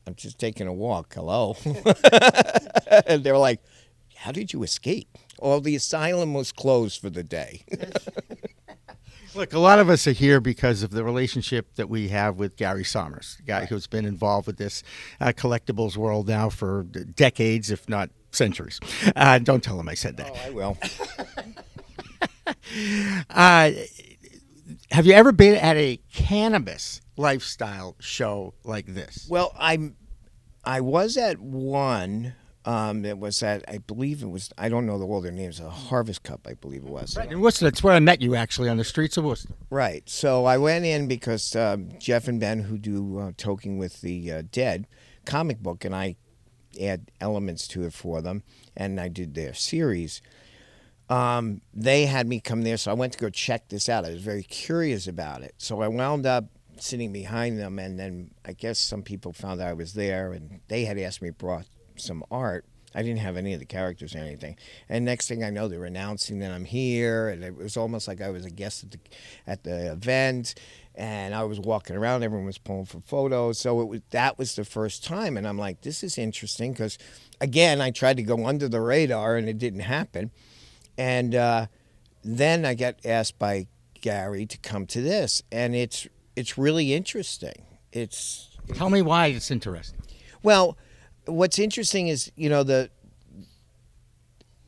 "I'm 0.08 0.16
just 0.16 0.40
taking 0.40 0.68
a 0.68 0.74
walk. 0.74 1.14
Hello," 1.14 1.56
and 3.08 3.24
they 3.24 3.32
were 3.32 3.38
like, 3.38 3.62
"How 4.18 4.32
did 4.32 4.54
you 4.54 4.64
escape?" 4.64 5.18
Well, 5.40 5.62
the 5.62 5.76
asylum 5.76 6.34
was 6.34 6.52
closed 6.52 7.00
for 7.02 7.10
the 7.10 7.24
day. 7.24 7.64
Look, 9.36 9.52
a 9.52 9.60
lot 9.60 9.80
of 9.80 9.90
us 9.90 10.08
are 10.08 10.14
here 10.14 10.40
because 10.40 10.82
of 10.82 10.92
the 10.92 11.04
relationship 11.04 11.76
that 11.76 11.90
we 11.90 12.08
have 12.08 12.38
with 12.38 12.56
Gary 12.56 12.86
Sommers, 12.86 13.36
the 13.36 13.44
guy 13.44 13.66
who's 13.66 13.86
been 13.86 14.06
involved 14.06 14.48
with 14.48 14.56
this 14.58 14.82
uh, 15.20 15.34
collectibles 15.36 15.98
world 15.98 16.30
now 16.30 16.50
for 16.50 16.84
decades, 16.84 17.70
if 17.70 17.90
not 17.90 18.10
centuries. 18.32 18.80
Uh, 19.14 19.40
don't 19.40 19.62
tell 19.62 19.78
him 19.78 19.90
I 19.90 19.94
said 19.94 20.16
that. 20.18 20.32
oh, 20.34 20.40
I 20.46 20.50
will. 20.52 20.78
Uh, 23.30 23.72
have 24.92 25.06
you 25.06 25.14
ever 25.14 25.32
been 25.32 25.56
at 25.56 25.78
a 25.78 26.00
cannabis 26.14 27.02
lifestyle 27.18 27.96
show 28.00 28.54
like 28.64 28.86
this? 28.88 29.28
Well, 29.30 29.54
I'm 29.58 29.96
I 30.64 30.82
was 30.82 31.18
at 31.18 31.40
one. 31.40 32.36
Um, 32.66 33.06
it 33.06 33.20
was 33.20 33.44
at 33.44 33.64
I 33.70 33.78
believe 33.78 34.24
it 34.24 34.30
was 34.30 34.52
I 34.58 34.70
don't 34.70 34.88
know 34.88 34.98
the 34.98 35.06
all 35.06 35.22
their 35.22 35.32
names. 35.32 35.60
A 35.60 35.70
Harvest 35.70 36.24
Cup, 36.24 36.48
I 36.48 36.56
believe 36.56 36.84
it 36.84 36.90
was. 36.90 37.16
Right, 37.16 37.32
in 37.32 37.40
Worcester. 37.40 37.66
That's 37.66 37.84
where 37.84 37.94
I 37.94 38.00
met 38.00 38.22
you, 38.22 38.36
actually, 38.36 38.70
on 38.70 38.78
the 38.78 38.84
streets 38.84 39.18
of 39.18 39.24
Worcester. 39.24 39.54
Right. 39.70 40.08
So 40.10 40.46
I 40.46 40.58
went 40.58 40.84
in 40.86 41.08
because 41.08 41.56
um, 41.56 41.90
Jeff 42.00 42.28
and 42.28 42.40
Ben, 42.40 42.62
who 42.62 42.78
do 42.78 43.20
uh, 43.20 43.32
Toking 43.34 43.78
with 43.78 44.02
the 44.02 44.32
uh, 44.32 44.44
Dead 44.52 44.88
comic 45.26 45.60
book, 45.60 45.86
and 45.86 45.96
I 45.96 46.16
add 46.82 47.12
elements 47.22 47.68
to 47.70 47.84
it 47.84 47.94
for 47.94 48.22
them, 48.22 48.44
and 48.76 49.00
I 49.00 49.10
did 49.10 49.36
their 49.36 49.54
series. 49.54 50.22
Um, 51.08 51.62
they 51.72 52.08
had 52.08 52.28
me 52.28 52.40
come 52.40 52.64
there, 52.64 52.78
so 52.78 52.90
I 52.90 52.96
went 52.96 53.14
to 53.14 53.20
go 53.20 53.30
check 53.30 53.70
this 53.70 53.88
out. 53.90 54.06
I 54.06 54.10
was 54.10 54.24
very 54.24 54.44
curious 54.44 55.08
about 55.08 55.44
it. 55.44 55.54
So 55.58 55.82
I 55.82 55.88
wound 55.88 56.26
up 56.26 56.46
sitting 56.78 57.14
behind 57.14 57.60
them, 57.60 57.78
and 57.78 58.00
then 58.00 58.32
I 58.44 58.54
guess 58.54 58.80
some 58.80 59.04
people 59.04 59.34
found 59.34 59.62
out 59.62 59.68
I 59.68 59.74
was 59.74 59.94
there, 59.94 60.34
and 60.34 60.62
they 60.68 60.86
had 60.86 60.98
asked 60.98 61.22
me 61.22 61.30
brought 61.30 61.68
some 61.98 62.24
art. 62.32 62.66
I 62.98 63.02
didn't 63.02 63.20
have 63.20 63.36
any 63.36 63.54
of 63.54 63.60
the 63.60 63.66
characters 63.66 64.16
or 64.16 64.20
anything. 64.20 64.56
And 64.88 65.04
next 65.04 65.28
thing 65.28 65.44
I 65.44 65.50
know, 65.50 65.68
they're 65.68 65.84
announcing 65.84 66.40
that 66.40 66.52
I'm 66.52 66.64
here, 66.64 67.28
and 67.28 67.44
it 67.44 67.56
was 67.56 67.76
almost 67.76 68.08
like 68.08 68.22
I 68.22 68.30
was 68.30 68.46
a 68.46 68.50
guest 68.50 68.84
at 68.84 68.92
the 68.92 69.00
at 69.46 69.64
the 69.64 69.92
event. 69.92 70.56
And 70.98 71.36
I 71.36 71.44
was 71.44 71.60
walking 71.60 71.98
around, 71.98 72.24
everyone 72.24 72.46
was 72.46 72.58
pulling 72.58 72.86
for 72.86 73.02
photos. 73.02 73.60
So 73.60 73.82
it 73.82 73.90
was 73.90 74.00
that 74.12 74.38
was 74.38 74.56
the 74.56 74.64
first 74.64 75.04
time, 75.04 75.36
and 75.36 75.46
I'm 75.46 75.58
like, 75.58 75.82
this 75.82 76.04
is 76.04 76.18
interesting 76.18 76.72
because, 76.72 76.98
again, 77.42 77.82
I 77.82 77.92
tried 77.92 78.16
to 78.16 78.24
go 78.24 78.46
under 78.46 78.70
the 78.70 78.80
radar, 78.80 79.36
and 79.36 79.50
it 79.50 79.58
didn't 79.58 79.82
happen. 79.82 80.32
And 80.98 81.36
uh, 81.36 81.68
then 82.24 82.64
I 82.64 82.76
got 82.76 82.96
asked 83.04 83.38
by 83.38 83.68
Gary 84.00 84.46
to 84.46 84.58
come 84.60 84.86
to 84.88 85.02
this, 85.02 85.44
and 85.52 85.76
it's 85.76 86.08
it's 86.38 86.58
really 86.58 86.94
interesting. 86.94 87.66
It's 87.92 88.50
Tell 88.74 88.90
me 88.90 89.02
why 89.02 89.28
it's 89.28 89.52
interesting. 89.52 90.00
well, 90.44 90.78
what's 91.26 91.60
interesting 91.60 92.08
is 92.08 92.32
you 92.36 92.50
know 92.50 92.64
the 92.64 92.90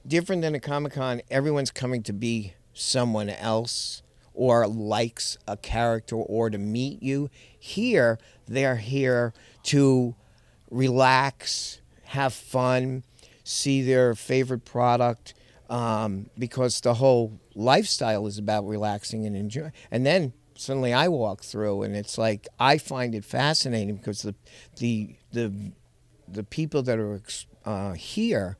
different 0.05 0.41
than 0.41 0.55
a 0.55 0.59
Comic 0.59 0.93
Con. 0.93 1.21
Everyone's 1.29 1.71
coming 1.71 2.03
to 2.03 2.13
be 2.13 2.53
someone 2.73 3.29
else 3.29 4.01
or 4.33 4.67
likes 4.67 5.37
a 5.47 5.57
character 5.57 6.15
or 6.15 6.49
to 6.49 6.57
meet 6.57 7.01
you. 7.01 7.29
Here, 7.57 8.19
they're 8.47 8.77
here 8.77 9.33
to 9.63 10.15
relax, 10.69 11.81
have 12.05 12.33
fun, 12.33 13.03
see 13.43 13.81
their 13.81 14.13
favorite 14.15 14.63
product, 14.63 15.33
um, 15.69 16.29
because 16.37 16.81
the 16.81 16.93
whole 16.93 17.39
lifestyle 17.55 18.27
is 18.27 18.37
about 18.37 18.67
relaxing 18.67 19.25
and 19.25 19.35
enjoy. 19.35 19.71
And 19.91 20.05
then 20.05 20.33
suddenly 20.55 20.93
I 20.93 21.07
walk 21.07 21.43
through, 21.43 21.83
and 21.83 21.95
it's 21.95 22.17
like 22.17 22.47
I 22.59 22.77
find 22.77 23.15
it 23.15 23.25
fascinating 23.25 23.97
because 23.97 24.21
the 24.21 24.35
the 24.77 25.15
the 25.31 25.71
the 26.27 26.43
people 26.43 26.81
that 26.83 26.99
are 26.99 27.21
uh, 27.65 27.93
here 27.93 28.57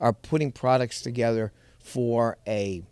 are 0.00 0.12
putting 0.12 0.52
products 0.52 1.00
together 1.00 1.52
for 1.78 2.38
a 2.46 2.82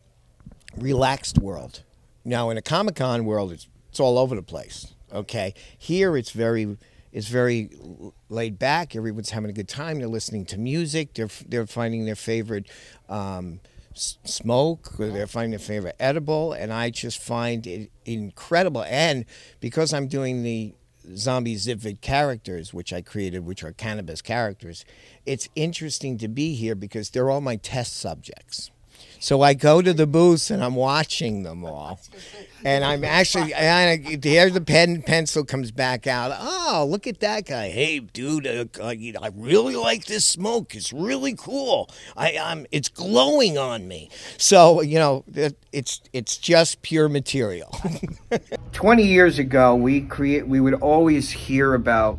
relaxed 0.76 1.38
world. 1.38 1.82
Now, 2.24 2.50
in 2.50 2.58
a 2.58 2.62
Comic 2.62 2.96
Con 2.96 3.24
world, 3.24 3.52
it's, 3.52 3.68
it's 3.88 4.00
all 4.00 4.18
over 4.18 4.34
the 4.34 4.42
place. 4.42 4.94
Okay, 5.12 5.54
here 5.78 6.16
it's 6.16 6.32
very 6.32 6.76
it's 7.12 7.28
very 7.28 7.70
laid 8.28 8.58
back. 8.58 8.94
Everyone's 8.94 9.30
having 9.30 9.48
a 9.48 9.54
good 9.54 9.68
time. 9.68 9.98
They're 9.98 10.08
listening 10.08 10.44
to 10.46 10.58
music. 10.58 11.14
They're 11.14 11.30
they're 11.46 11.66
finding 11.66 12.04
their 12.04 12.14
favorite 12.14 12.66
um, 13.08 13.60
smoke. 13.94 15.00
Or 15.00 15.08
they're 15.08 15.26
finding 15.26 15.52
their 15.52 15.58
favorite 15.58 15.96
edible, 15.98 16.52
and 16.52 16.72
I 16.72 16.90
just 16.90 17.18
find 17.22 17.66
it 17.66 17.90
incredible. 18.04 18.84
And 18.86 19.24
because 19.60 19.94
I'm 19.94 20.08
doing 20.08 20.42
the 20.42 20.74
zombie 21.16 21.56
Ziffit 21.56 22.00
characters, 22.00 22.74
which 22.74 22.92
I 22.92 23.00
created, 23.02 23.44
which 23.44 23.64
are 23.64 23.72
cannabis 23.72 24.22
characters, 24.22 24.84
it's 25.26 25.48
interesting 25.54 26.18
to 26.18 26.28
be 26.28 26.54
here 26.54 26.74
because 26.74 27.10
they're 27.10 27.30
all 27.30 27.40
my 27.40 27.56
test 27.56 27.96
subjects. 27.96 28.70
So 29.20 29.42
I 29.42 29.54
go 29.54 29.82
to 29.82 29.92
the 29.92 30.06
booths 30.06 30.50
and 30.50 30.62
I'm 30.62 30.74
watching 30.74 31.42
them 31.42 31.64
all. 31.64 32.00
And 32.64 32.84
I'm 32.84 33.04
actually, 33.04 33.54
and 33.54 34.06
I, 34.06 34.16
there 34.16 34.50
the 34.50 34.60
pen 34.60 35.02
pencil 35.02 35.44
comes 35.44 35.70
back 35.70 36.06
out. 36.06 36.32
Oh, 36.36 36.86
look 36.88 37.06
at 37.06 37.20
that 37.20 37.46
guy! 37.46 37.68
Hey, 37.68 38.00
dude, 38.00 38.46
uh, 38.46 38.64
uh, 38.82 38.88
you 38.90 39.12
know, 39.12 39.20
I 39.22 39.30
really 39.34 39.76
like 39.76 40.06
this 40.06 40.24
smoke. 40.24 40.74
It's 40.74 40.92
really 40.92 41.34
cool. 41.34 41.88
I, 42.16 42.36
I'm, 42.36 42.66
it's 42.72 42.88
glowing 42.88 43.58
on 43.58 43.86
me. 43.86 44.10
So 44.38 44.80
you 44.80 44.98
know, 44.98 45.24
it, 45.32 45.56
it's 45.70 46.00
it's 46.12 46.36
just 46.36 46.82
pure 46.82 47.08
material. 47.08 47.72
20 48.72 49.04
years 49.04 49.38
ago, 49.38 49.76
we 49.76 50.00
create 50.00 50.46
we 50.48 50.58
would 50.58 50.74
always 50.74 51.30
hear 51.30 51.74
about 51.74 52.18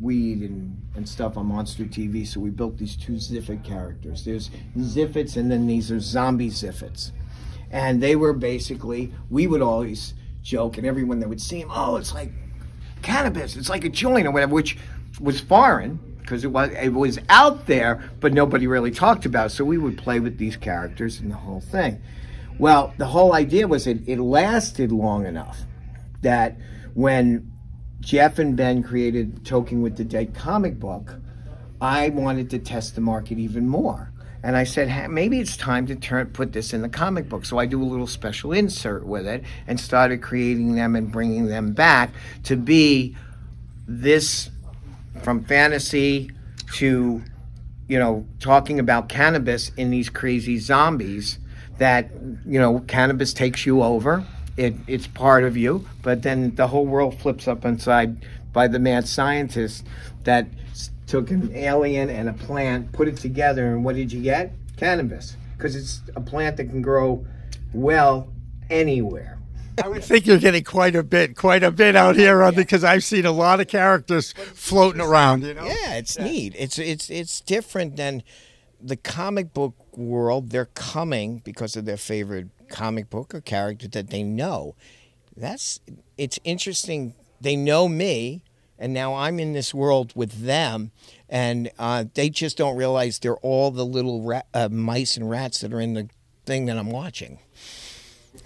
weed 0.00 0.40
and, 0.40 0.80
and 0.94 1.08
stuff 1.08 1.36
on 1.36 1.46
Monster 1.46 1.84
TV, 1.84 2.26
so 2.26 2.40
we 2.40 2.50
built 2.50 2.78
these 2.78 2.96
two 2.96 3.14
Ziffit 3.14 3.64
characters. 3.64 4.24
There's 4.24 4.50
Ziffits 4.76 5.36
and 5.36 5.50
then 5.50 5.66
these 5.66 5.90
are 5.90 6.00
zombie 6.00 6.50
Ziffits. 6.50 7.12
And 7.70 8.02
they 8.02 8.16
were 8.16 8.32
basically, 8.32 9.12
we 9.28 9.46
would 9.46 9.62
always 9.62 10.14
joke, 10.42 10.78
and 10.78 10.86
everyone 10.86 11.20
that 11.20 11.28
would 11.28 11.40
see 11.40 11.60
them, 11.60 11.70
oh, 11.72 11.96
it's 11.96 12.14
like 12.14 12.32
cannabis, 13.02 13.56
it's 13.56 13.68
like 13.68 13.84
a 13.84 13.88
joint 13.88 14.26
or 14.26 14.30
whatever, 14.30 14.54
which 14.54 14.76
was 15.20 15.40
foreign 15.40 15.98
because 16.20 16.44
it 16.44 16.48
was 16.48 16.70
it 16.70 16.92
was 16.92 17.18
out 17.28 17.66
there, 17.66 18.10
but 18.20 18.32
nobody 18.32 18.66
really 18.66 18.90
talked 18.90 19.26
about. 19.26 19.46
it. 19.46 19.50
So 19.50 19.64
we 19.64 19.78
would 19.78 19.98
play 19.98 20.20
with 20.20 20.38
these 20.38 20.56
characters 20.56 21.20
and 21.20 21.30
the 21.30 21.36
whole 21.36 21.60
thing. 21.60 22.00
Well, 22.58 22.94
the 22.98 23.06
whole 23.06 23.32
idea 23.32 23.66
was 23.66 23.86
it, 23.86 24.06
it 24.06 24.20
lasted 24.20 24.92
long 24.92 25.26
enough 25.26 25.58
that 26.22 26.56
when 26.94 27.49
Jeff 28.00 28.38
and 28.38 28.56
Ben 28.56 28.82
created 28.82 29.44
Toking 29.44 29.82
with 29.82 29.96
the 29.96 30.04
Dead 30.04 30.34
comic 30.34 30.78
book, 30.78 31.16
I 31.80 32.08
wanted 32.10 32.50
to 32.50 32.58
test 32.58 32.94
the 32.94 33.00
market 33.00 33.38
even 33.38 33.68
more. 33.68 34.12
And 34.42 34.56
I 34.56 34.64
said, 34.64 34.88
hey, 34.88 35.06
maybe 35.06 35.38
it's 35.38 35.56
time 35.56 35.86
to 35.86 35.94
turn 35.94 36.28
put 36.28 36.52
this 36.52 36.72
in 36.72 36.80
the 36.80 36.88
comic 36.88 37.28
book. 37.28 37.44
So 37.44 37.58
I 37.58 37.66
do 37.66 37.82
a 37.82 37.84
little 37.84 38.06
special 38.06 38.52
insert 38.52 39.06
with 39.06 39.26
it 39.26 39.44
and 39.66 39.78
started 39.78 40.22
creating 40.22 40.74
them 40.74 40.96
and 40.96 41.12
bringing 41.12 41.46
them 41.46 41.72
back 41.72 42.10
to 42.44 42.56
be 42.56 43.16
this 43.86 44.50
from 45.22 45.44
fantasy 45.44 46.30
to 46.74 47.22
you 47.88 47.98
know 47.98 48.24
talking 48.38 48.78
about 48.78 49.08
cannabis 49.08 49.72
in 49.76 49.90
these 49.90 50.08
crazy 50.08 50.58
zombies 50.58 51.38
that 51.78 52.08
you 52.46 52.60
know 52.60 52.78
cannabis 52.86 53.34
takes 53.34 53.66
you 53.66 53.82
over 53.82 54.24
it, 54.60 54.74
it's 54.86 55.06
part 55.06 55.42
of 55.42 55.56
you 55.56 55.86
but 56.02 56.22
then 56.22 56.54
the 56.54 56.66
whole 56.66 56.84
world 56.84 57.18
flips 57.18 57.48
up 57.48 57.64
inside 57.64 58.26
by 58.52 58.68
the 58.68 58.78
mad 58.78 59.08
scientist 59.08 59.86
that 60.24 60.46
took 61.06 61.30
an 61.30 61.50
alien 61.54 62.10
and 62.10 62.28
a 62.28 62.32
plant 62.34 62.92
put 62.92 63.08
it 63.08 63.16
together 63.16 63.72
and 63.72 63.84
what 63.84 63.96
did 63.96 64.12
you 64.12 64.20
get 64.20 64.52
cannabis 64.76 65.36
because 65.56 65.74
it's 65.74 66.02
a 66.14 66.20
plant 66.20 66.58
that 66.58 66.66
can 66.66 66.82
grow 66.82 67.24
well 67.72 68.28
anywhere 68.68 69.38
I 69.82 69.88
would 69.88 70.04
think 70.04 70.26
you're 70.26 70.38
getting 70.38 70.64
quite 70.64 70.94
a 70.94 71.02
bit, 71.02 71.36
quite 71.36 71.62
a 71.62 71.70
bit 71.70 71.96
out 71.96 72.14
here 72.14 72.42
on 72.42 72.54
because 72.54 72.84
I've 72.84 73.02
seen 73.02 73.24
a 73.24 73.32
lot 73.32 73.60
of 73.60 73.68
characters 73.68 74.32
floating 74.32 75.00
around. 75.00 75.42
You 75.42 75.54
know. 75.54 75.64
Yeah, 75.64 75.94
it's 75.94 76.18
neat. 76.18 76.54
It's 76.58 76.78
it's 76.78 77.08
it's 77.08 77.40
different 77.40 77.96
than 77.96 78.22
the 78.78 78.96
comic 78.96 79.54
book 79.54 79.74
world. 79.96 80.50
They're 80.50 80.66
coming 80.66 81.38
because 81.38 81.76
of 81.76 81.86
their 81.86 81.96
favorite 81.96 82.48
comic 82.70 83.10
book 83.10 83.34
or 83.34 83.40
character 83.40 83.88
that 83.88 84.10
they 84.10 84.22
know. 84.22 84.74
That's 85.36 85.80
it's 86.16 86.38
interesting. 86.44 87.14
They 87.40 87.56
know 87.56 87.88
me, 87.88 88.42
and 88.78 88.92
now 88.92 89.14
I'm 89.14 89.38
in 89.40 89.52
this 89.52 89.72
world 89.74 90.12
with 90.14 90.44
them, 90.44 90.90
and 91.28 91.70
uh, 91.78 92.04
they 92.14 92.28
just 92.30 92.56
don't 92.56 92.76
realize 92.76 93.18
they're 93.18 93.36
all 93.36 93.70
the 93.70 93.84
little 93.86 94.22
rat, 94.22 94.46
uh, 94.54 94.68
mice 94.70 95.16
and 95.16 95.28
rats 95.30 95.60
that 95.60 95.72
are 95.72 95.80
in 95.80 95.94
the 95.94 96.08
thing 96.44 96.66
that 96.66 96.76
I'm 96.78 96.90
watching. 96.90 97.38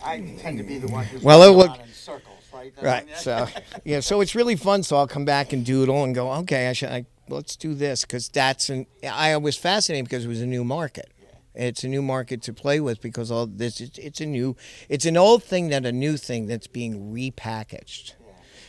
I 0.05 0.21
tend 0.39 0.59
to 0.59 0.65
be 0.65 0.79
the 0.79 0.89
one 0.89 1.05
who's 1.07 1.23
Well, 1.23 1.43
it 1.43 1.57
look- 1.57 1.79
in 1.79 1.93
circles, 1.93 2.45
right? 2.53 2.73
Right. 2.81 3.07
So 3.17 3.49
yeah. 3.85 4.01
So 4.01 4.21
it's 4.21 4.35
really 4.35 4.57
fun. 4.57 4.83
So 4.83 4.97
I'll 4.97 5.09
come 5.09 5.25
back 5.25 5.53
and 5.53 5.65
doodle 5.65 6.05
and 6.05 6.15
go. 6.15 6.31
Okay, 6.33 6.69
I 6.69 6.73
should. 6.73 6.91
I, 6.91 7.07
let's 7.29 7.57
do 7.57 7.75
this 7.75 8.03
because 8.03 8.29
that's 8.29 8.69
an. 8.71 8.87
I 9.03 9.37
was 9.39 9.57
fascinated 9.57 10.05
because 10.07 10.25
it 10.27 10.29
was 10.29 10.41
a 10.41 10.47
new 10.47 10.65
market. 10.65 11.11
It's 11.55 11.85
a 11.85 11.89
new 11.89 12.03
market 12.03 12.43
to 12.43 12.53
play 12.53 12.81
with 12.81 13.01
because 13.01 13.31
all 13.31 13.47
this. 13.47 13.81
It's, 13.81 13.99
it's 13.99 14.21
a 14.21 14.27
new. 14.27 14.57
It's 14.89 15.07
an 15.07 15.17
old 15.17 15.43
thing 15.45 15.69
that 15.69 15.87
a 15.87 15.93
new 15.93 16.17
thing 16.17 16.47
that's 16.47 16.67
being 16.67 17.13
repackaged. 17.13 18.15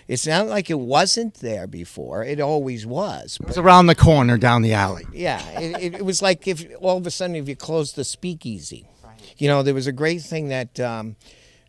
It's 0.07 0.27
not 0.27 0.45
like 0.47 0.69
it 0.69 0.79
wasn't 0.79 1.35
there 1.35 1.65
before. 1.65 2.23
It 2.23 2.39
always 2.39 2.85
was. 2.85 3.39
It's 3.47 3.57
around 3.57 3.87
the 3.87 3.95
corner 3.95 4.37
down 4.37 4.61
the 4.61 4.73
alley. 4.73 5.05
Yeah, 5.11 5.43
it, 5.59 5.81
it, 5.81 5.93
it 5.95 6.05
was 6.05 6.21
like 6.21 6.47
if 6.47 6.63
all 6.79 6.97
of 6.97 7.07
a 7.07 7.11
sudden 7.11 7.35
if 7.35 7.49
you 7.49 7.55
closed 7.55 7.95
the 7.95 8.03
speakeasy, 8.03 8.87
Right. 9.03 9.33
you 9.39 9.47
know, 9.47 9.63
there 9.63 9.73
was 9.73 9.87
a 9.87 9.91
great 9.91 10.21
thing 10.21 10.49
that 10.49 10.79
um, 10.79 11.15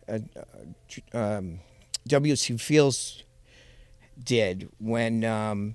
uh, 0.06 0.18
uh, 1.14 1.16
um, 1.18 1.60
W.C. 2.06 2.58
Fields 2.58 3.24
did 4.22 4.68
when 4.78 5.24
um, 5.24 5.74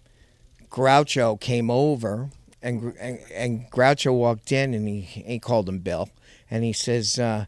Groucho 0.69 1.39
came 1.39 1.71
over, 1.71 2.29
and, 2.61 2.95
and 2.99 3.19
and 3.33 3.71
Groucho 3.71 4.13
walked 4.13 4.51
in, 4.51 4.73
and 4.73 4.87
he 4.87 5.01
he 5.01 5.39
called 5.39 5.67
him 5.69 5.79
Bill, 5.79 6.09
and 6.49 6.63
he 6.63 6.73
says. 6.73 7.19
Uh, 7.19 7.45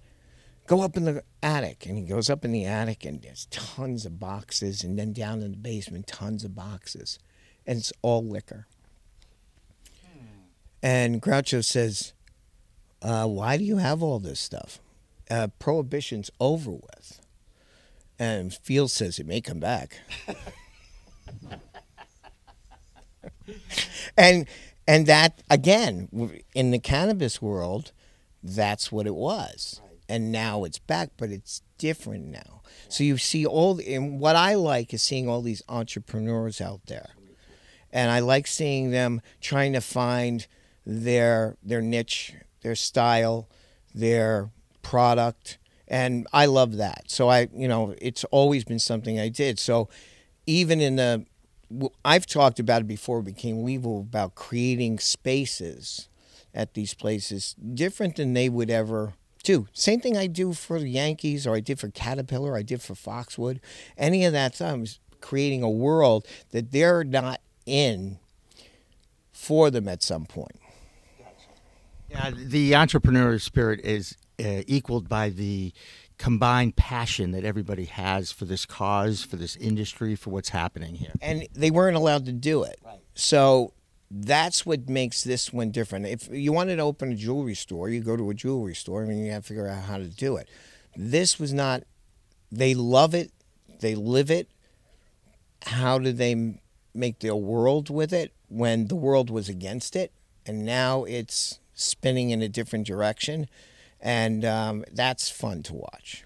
Go 0.65 0.82
up 0.82 0.95
in 0.95 1.04
the 1.04 1.23
attic, 1.41 1.86
and 1.86 1.97
he 1.97 2.06
goes 2.06 2.30
up 2.30 2.45
in 2.45 2.54
the 2.54 2.63
attic, 2.63 3.04
and 3.04 3.21
there's 3.21 3.47
tons 3.47 4.06
of 4.06 4.17
boxes, 4.17 4.82
and 4.82 4.97
then 4.97 5.12
down 5.12 5.41
in 5.41 5.52
the 5.52 5.58
basement, 5.58 6.08
tons 6.08 6.45
of 6.45 6.56
boxes, 6.56 7.19
and 7.67 7.80
it's 7.80 7.91
all 8.02 8.23
liquor. 8.23 8.65
And 10.82 11.21
Groucho 11.21 11.63
says, 11.63 12.13
uh, 13.02 13.26
Why 13.26 13.58
do 13.58 13.63
you 13.63 13.78
have 13.78 14.04
all 14.04 14.19
this 14.19 14.39
stuff? 14.39 14.80
Uh, 15.30 15.47
prohibition's 15.60 16.30
over 16.39 16.71
with. 16.71 17.21
And 18.19 18.54
Field 18.54 18.91
says 18.91 19.17
it 19.17 19.26
may 19.26 19.41
come 19.41 19.60
back. 19.60 19.99
and 24.17 24.45
and 24.88 25.06
that 25.08 25.41
again 25.50 26.41
in 26.54 26.72
the 26.72 26.80
cannabis 26.80 27.41
world, 27.41 27.91
that's 28.41 28.91
what 28.91 29.08
it 29.08 29.15
was. 29.15 29.82
And 30.10 30.32
now 30.32 30.63
it's 30.65 30.80
back, 30.80 31.12
but 31.17 31.30
it's 31.30 31.62
different 31.78 32.28
now. 32.28 32.62
So 32.89 33.04
you 33.04 33.17
see 33.17 33.46
all, 33.46 33.80
and 33.88 34.19
what 34.19 34.36
I 34.36 34.56
like 34.56 34.93
is 34.93 35.02
seeing 35.02 35.30
all 35.30 35.41
these 35.41 35.63
entrepreneurs 35.69 36.60
out 36.60 36.82
there 36.88 37.12
and 37.93 38.10
I 38.12 38.19
like 38.19 38.48
seeing 38.48 38.91
them 38.91 39.22
trying 39.39 39.72
to 39.74 39.80
find 39.80 40.46
their 40.86 41.56
their 41.63 41.82
niche, 41.82 42.34
their 42.62 42.76
style, 42.76 43.48
their 43.93 44.50
product, 44.82 45.60
and 45.88 46.28
I 46.34 46.48
love 46.48 46.78
that. 46.78 47.04
So 47.08 47.30
I, 47.30 47.48
you 47.54 47.67
know, 47.67 47.96
it's 48.02 48.26
always 48.26 48.65
been 48.65 48.80
something 48.80 49.19
I 49.19 49.30
did. 49.30 49.60
So 49.60 49.88
even 50.46 50.82
in 50.82 50.98
the, 50.98 51.26
I've 52.04 52.26
talked 52.26 52.60
about 52.60 52.82
it 52.82 52.88
before 52.88 53.20
it 53.20 53.26
became 53.26 53.64
legal 53.64 54.02
about 54.02 54.36
creating 54.36 55.00
spaces 55.00 56.08
at 56.54 56.74
these 56.74 56.94
places 56.94 57.56
different 57.74 58.16
than 58.16 58.34
they 58.34 58.50
would 58.50 58.70
ever 58.70 59.14
do. 59.44 59.68
Same 59.74 60.00
thing 60.00 60.16
I 60.16 60.28
do 60.28 60.54
for 60.54 60.80
the 60.80 60.90
Yankees, 60.90 61.46
or 61.46 61.56
I 61.56 61.60
did 61.60 61.80
for 61.80 61.90
Caterpillar, 61.90 62.56
I 62.56 62.62
did 62.62 62.82
for 62.82 62.96
Foxwood. 62.96 63.60
Any 63.98 64.26
of 64.26 64.34
that 64.34 64.56
time 64.56 64.84
is 64.84 65.00
creating 65.22 65.64
a 65.64 65.70
world 65.70 66.28
that 66.52 66.72
they're 66.72 67.04
not 67.04 67.42
in 67.66 68.20
for 69.32 69.70
them 69.70 69.88
at 69.88 70.04
some 70.04 70.26
point. 70.26 70.60
Yeah, 72.10 72.32
the 72.36 72.76
entrepreneur 72.76 73.40
spirit 73.40 73.82
is 73.84 74.16
uh, 74.40 74.62
equaled 74.68 75.10
by 75.10 75.30
the 75.30 75.74
combined 76.24 76.74
passion 76.78 77.32
that 77.32 77.44
everybody 77.44 77.84
has 77.84 78.32
for 78.32 78.46
this 78.46 78.66
cause, 78.66 79.26
for 79.26 79.36
this 79.36 79.58
industry, 79.58 80.16
for 80.16 80.30
what's 80.30 80.50
happening 80.50 80.96
here. 80.96 81.12
and 81.22 81.46
they 81.54 81.70
weren't 81.70 81.98
allowed 81.98 82.26
to 82.26 82.32
do 82.32 82.64
it. 82.64 82.80
So 83.14 83.74
that's 84.10 84.66
what 84.66 84.88
makes 84.88 85.26
this 85.26 85.52
one 85.52 85.72
different. 85.72 86.06
If 86.06 86.30
you 86.32 86.54
wanted 86.54 86.78
to 86.78 86.84
open 86.84 87.12
a 87.12 87.16
jewelry 87.16 87.56
store, 87.56 87.90
you 87.90 88.00
go 88.00 88.16
to 88.16 88.30
a 88.30 88.34
jewelry 88.34 88.74
store. 88.74 89.04
I 89.04 89.06
mean, 89.06 89.26
you 89.26 89.34
have 89.34 89.44
to 89.44 89.48
figure 89.50 89.68
out 89.68 89.84
how 89.84 89.98
to 89.98 90.06
do 90.06 90.38
it. 90.38 90.48
This 90.96 91.42
was 91.42 91.52
not. 91.52 91.84
They 92.50 92.74
love 92.74 93.14
it. 93.14 93.34
They 93.82 93.94
live 93.94 94.32
it. 94.32 94.48
How 95.66 96.00
do 96.00 96.14
they 96.14 96.56
make 96.94 97.20
their 97.20 97.36
world 97.36 97.90
with 97.90 98.14
it 98.14 98.32
when 98.48 98.88
the 98.88 98.96
world 98.96 99.30
was 99.30 99.50
against 99.50 99.94
it, 99.94 100.14
and 100.46 100.66
now 100.66 101.04
it's 101.04 101.60
spinning 101.74 102.30
in 102.30 102.42
a 102.42 102.48
different 102.48 102.88
direction, 102.88 103.50
and 104.04 104.44
um, 104.44 104.86
that's 104.92 105.30
fun 105.32 105.63
to 105.63 105.74
watch. 105.74 106.26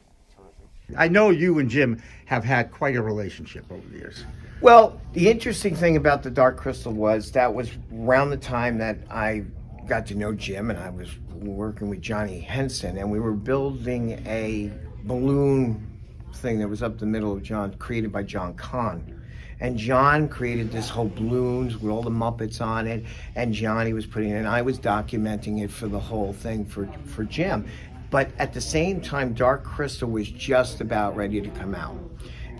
I 0.97 1.07
know 1.07 1.29
you 1.29 1.59
and 1.59 1.69
Jim 1.69 2.01
have 2.25 2.43
had 2.43 2.71
quite 2.71 2.95
a 2.95 3.01
relationship 3.01 3.65
over 3.71 3.87
the 3.89 3.97
years. 3.97 4.25
Well, 4.59 4.99
the 5.13 5.29
interesting 5.29 5.75
thing 5.75 5.95
about 5.95 6.23
the 6.23 6.31
Dark 6.31 6.57
Crystal 6.57 6.91
was 6.91 7.31
that 7.31 7.53
was 7.53 7.69
around 7.93 8.31
the 8.31 8.37
time 8.37 8.79
that 8.79 8.97
I 9.09 9.43
got 9.85 10.07
to 10.07 10.15
know 10.15 10.33
Jim 10.33 10.71
and 10.71 10.79
I 10.79 10.89
was 10.89 11.09
working 11.35 11.89
with 11.89 12.01
Johnny 12.01 12.39
Henson 12.39 12.97
and 12.97 13.11
we 13.11 13.19
were 13.19 13.33
building 13.33 14.23
a 14.25 14.71
balloon 15.03 15.87
thing 16.33 16.59
that 16.59 16.67
was 16.67 16.81
up 16.81 16.97
the 16.97 17.05
middle 17.05 17.31
of 17.31 17.43
John, 17.43 17.73
created 17.75 18.11
by 18.11 18.23
John 18.23 18.55
Kahn. 18.55 19.16
And 19.59 19.77
John 19.77 20.27
created 20.27 20.71
this 20.71 20.89
whole 20.89 21.09
balloons 21.09 21.77
with 21.77 21.91
all 21.91 22.03
the 22.03 22.11
Muppets 22.11 22.61
on 22.61 22.85
it, 22.85 23.03
and 23.35 23.53
Johnny 23.53 23.93
was 23.93 24.05
putting 24.05 24.29
it, 24.29 24.35
and 24.37 24.47
I 24.47 24.61
was 24.61 24.79
documenting 24.79 25.63
it 25.63 25.71
for 25.71 25.87
the 25.87 25.99
whole 25.99 26.33
thing 26.33 26.65
for, 26.65 26.87
for 27.05 27.23
Jim. 27.23 27.65
But 28.09 28.31
at 28.37 28.53
the 28.53 28.61
same 28.61 29.01
time, 29.01 29.33
Dark 29.33 29.63
Crystal 29.63 30.09
was 30.09 30.29
just 30.29 30.79
about 30.79 31.15
ready 31.15 31.41
to 31.41 31.49
come 31.49 31.75
out. 31.75 31.97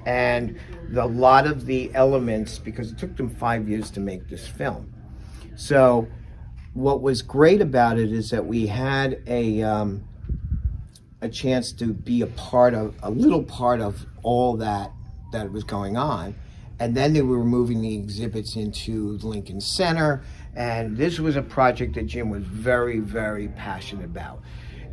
And 0.06 0.58
a 0.96 1.06
lot 1.06 1.46
of 1.46 1.66
the 1.66 1.92
elements 1.94 2.58
because 2.58 2.92
it 2.92 2.98
took 2.98 3.16
them 3.16 3.30
five 3.30 3.68
years 3.68 3.92
to 3.92 4.00
make 4.00 4.28
this 4.30 4.48
film. 4.48 4.92
So 5.56 6.08
what 6.74 7.02
was 7.02 7.22
great 7.22 7.62
about 7.62 7.98
it 7.98 8.12
is 8.12 8.30
that 8.30 8.46
we 8.46 8.68
had 8.68 9.22
a 9.28 9.62
um, 9.64 10.08
a 11.22 11.28
chance 11.28 11.72
to 11.74 11.94
be 11.94 12.22
a 12.22 12.28
part 12.28 12.74
of 12.74 12.96
a 13.04 13.10
little 13.10 13.44
part 13.44 13.82
of 13.82 14.06
all 14.24 14.56
that 14.58 14.92
that 15.32 15.52
was 15.52 15.64
going 15.64 15.98
on 15.98 16.36
and 16.80 16.96
then 16.96 17.14
they 17.14 17.22
were 17.22 17.44
moving 17.44 17.82
the 17.82 17.96
exhibits 17.96 18.56
into 18.56 19.18
lincoln 19.24 19.62
center. 19.62 20.24
And 20.56 20.98
this 20.98 21.20
was 21.20 21.36
a 21.36 21.42
project 21.42 21.96
that 21.96 22.08
jim 22.08 22.30
was 22.30 22.44
very 22.44 23.00
very 23.00 23.48
passionate 23.50 24.06
about. 24.06 24.42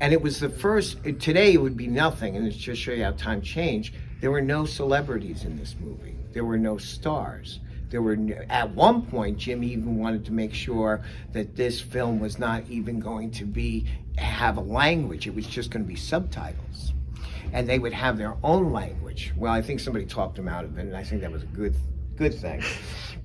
And 0.00 0.12
it 0.12 0.20
was 0.20 0.40
the 0.40 0.48
first 0.48 0.98
today 1.20 1.52
it 1.52 1.60
would 1.60 1.76
be 1.76 1.86
nothing 1.86 2.36
and 2.36 2.46
it's 2.46 2.56
just 2.56 2.80
show 2.80 2.92
you 2.92 3.04
how 3.04 3.12
time 3.12 3.42
changed. 3.42 3.94
There 4.20 4.30
were 4.30 4.42
no 4.42 4.64
celebrities 4.64 5.44
in 5.44 5.56
this 5.56 5.76
movie. 5.78 6.16
There 6.32 6.44
were 6.44 6.58
no 6.58 6.78
stars. 6.78 7.60
There 7.90 8.02
were 8.02 8.16
at 8.48 8.70
one 8.70 9.02
point 9.02 9.38
jim 9.38 9.62
even 9.62 9.98
wanted 9.98 10.24
to 10.26 10.32
make 10.32 10.54
sure 10.54 11.02
that 11.32 11.54
this 11.54 11.80
film 11.80 12.18
was 12.18 12.38
not 12.38 12.64
even 12.68 12.98
going 12.98 13.30
to 13.32 13.44
be 13.44 13.86
have 14.16 14.56
a 14.56 14.60
language. 14.60 15.26
It 15.26 15.34
was 15.34 15.46
just 15.46 15.70
going 15.70 15.84
to 15.84 15.88
be 15.88 15.96
subtitles 15.96 16.92
and 17.54 17.66
they 17.66 17.78
would 17.78 17.94
have 17.94 18.18
their 18.18 18.36
own 18.42 18.72
language 18.72 19.32
well 19.36 19.52
i 19.52 19.62
think 19.62 19.80
somebody 19.80 20.04
talked 20.04 20.36
them 20.36 20.48
out 20.48 20.64
of 20.64 20.76
it 20.76 20.82
and 20.82 20.96
i 20.96 21.02
think 21.02 21.22
that 21.22 21.32
was 21.32 21.42
a 21.42 21.46
good 21.46 21.74
good 22.16 22.34
thing. 22.34 22.62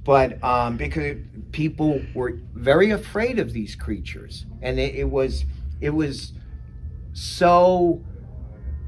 But 0.03 0.43
um, 0.43 0.77
because 0.77 1.17
people 1.51 2.01
were 2.13 2.39
very 2.53 2.91
afraid 2.91 3.39
of 3.39 3.53
these 3.53 3.75
creatures, 3.75 4.45
and 4.61 4.79
it, 4.79 4.95
it 4.95 5.09
was 5.09 5.45
it 5.81 5.91
was 5.91 6.33
so 7.13 8.03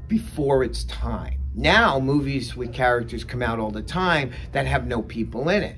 before 0.08 0.64
its 0.64 0.84
time. 0.84 1.38
Now 1.54 2.00
movies 2.00 2.56
with 2.56 2.72
characters 2.72 3.24
come 3.24 3.42
out 3.42 3.58
all 3.58 3.70
the 3.70 3.82
time 3.82 4.32
that 4.52 4.66
have 4.66 4.86
no 4.86 5.02
people 5.02 5.48
in 5.50 5.62
it. 5.62 5.76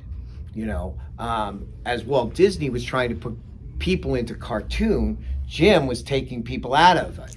You 0.55 0.67
know, 0.67 0.99
um, 1.19 1.67
as 1.85 2.05
Walt 2.05 2.35
Disney 2.35 2.71
was 2.71 2.85
trying 2.85 3.11
to 3.11 3.17
put 3.17 3.37
people 3.81 4.15
into 4.15 4.35
cartoon, 4.35 5.25
Jim 5.47 5.87
was 5.87 6.03
taking 6.03 6.43
people 6.43 6.75
out 6.75 6.97
of 6.97 7.19
it. 7.19 7.37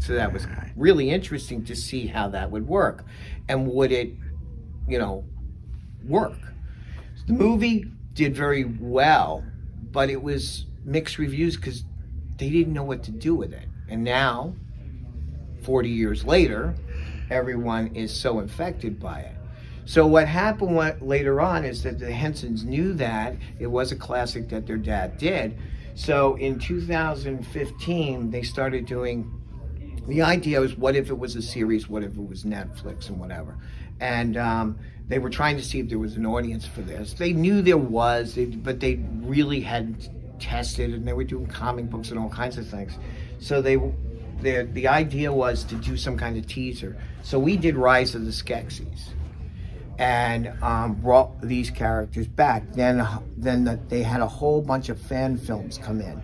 So 0.00 0.14
that 0.14 0.32
was 0.32 0.46
really 0.76 1.10
interesting 1.10 1.64
to 1.66 1.76
see 1.76 2.06
how 2.06 2.28
that 2.28 2.50
would 2.50 2.66
work. 2.66 3.04
And 3.48 3.68
would 3.68 3.92
it, 3.92 4.12
you 4.88 4.98
know, 4.98 5.24
work? 6.04 6.38
The 7.26 7.34
movie 7.34 7.84
did 8.14 8.34
very 8.34 8.64
well, 8.64 9.44
but 9.92 10.10
it 10.10 10.22
was 10.22 10.66
mixed 10.84 11.18
reviews 11.18 11.56
because 11.56 11.84
they 12.38 12.48
didn't 12.48 12.72
know 12.72 12.82
what 12.82 13.02
to 13.04 13.10
do 13.10 13.34
with 13.34 13.52
it. 13.52 13.68
And 13.88 14.02
now, 14.02 14.54
40 15.62 15.90
years 15.90 16.24
later, 16.24 16.74
everyone 17.30 17.94
is 17.94 18.12
so 18.12 18.40
infected 18.40 18.98
by 18.98 19.20
it. 19.20 19.36
So 19.84 20.06
what 20.06 20.26
happened 20.26 20.74
what, 20.74 21.02
later 21.02 21.40
on 21.40 21.64
is 21.64 21.82
that 21.82 21.98
the 21.98 22.10
Hensons 22.10 22.64
knew 22.64 22.94
that 22.94 23.36
it 23.58 23.66
was 23.66 23.92
a 23.92 23.96
classic 23.96 24.48
that 24.48 24.66
their 24.66 24.76
dad 24.76 25.18
did. 25.18 25.58
So 25.94 26.36
in 26.36 26.58
2015, 26.58 28.30
they 28.30 28.42
started 28.42 28.86
doing. 28.86 29.39
The 30.08 30.22
idea 30.22 30.60
was, 30.60 30.76
what 30.76 30.96
if 30.96 31.10
it 31.10 31.18
was 31.18 31.36
a 31.36 31.42
series? 31.42 31.88
What 31.88 32.02
if 32.02 32.12
it 32.16 32.28
was 32.28 32.44
Netflix 32.44 33.08
and 33.08 33.18
whatever? 33.18 33.56
And 34.00 34.36
um, 34.36 34.78
they 35.08 35.18
were 35.18 35.30
trying 35.30 35.56
to 35.56 35.62
see 35.62 35.80
if 35.80 35.88
there 35.88 35.98
was 35.98 36.16
an 36.16 36.26
audience 36.26 36.66
for 36.66 36.80
this. 36.82 37.12
They 37.12 37.32
knew 37.32 37.62
there 37.62 37.76
was, 37.76 38.38
but 38.56 38.80
they 38.80 38.96
really 39.20 39.60
hadn't 39.60 40.08
tested, 40.40 40.94
and 40.94 41.06
they 41.06 41.12
were 41.12 41.24
doing 41.24 41.46
comic 41.46 41.90
books 41.90 42.10
and 42.10 42.18
all 42.18 42.30
kinds 42.30 42.56
of 42.58 42.66
things. 42.66 42.92
So 43.38 43.60
they, 43.60 43.76
the 44.40 44.68
the 44.72 44.88
idea 44.88 45.32
was 45.32 45.64
to 45.64 45.74
do 45.74 45.96
some 45.96 46.16
kind 46.16 46.36
of 46.38 46.46
teaser. 46.46 46.96
So 47.22 47.38
we 47.38 47.56
did 47.56 47.76
Rise 47.76 48.14
of 48.14 48.24
the 48.24 48.30
Skeksis 48.30 49.10
and 49.98 50.50
um, 50.62 50.94
brought 50.94 51.40
these 51.42 51.68
characters 51.68 52.26
back. 52.26 52.72
Then, 52.72 53.06
then 53.36 53.64
the, 53.64 53.78
they 53.88 54.02
had 54.02 54.22
a 54.22 54.26
whole 54.26 54.62
bunch 54.62 54.88
of 54.88 54.98
fan 54.98 55.36
films 55.36 55.76
come 55.76 56.00
in, 56.00 56.22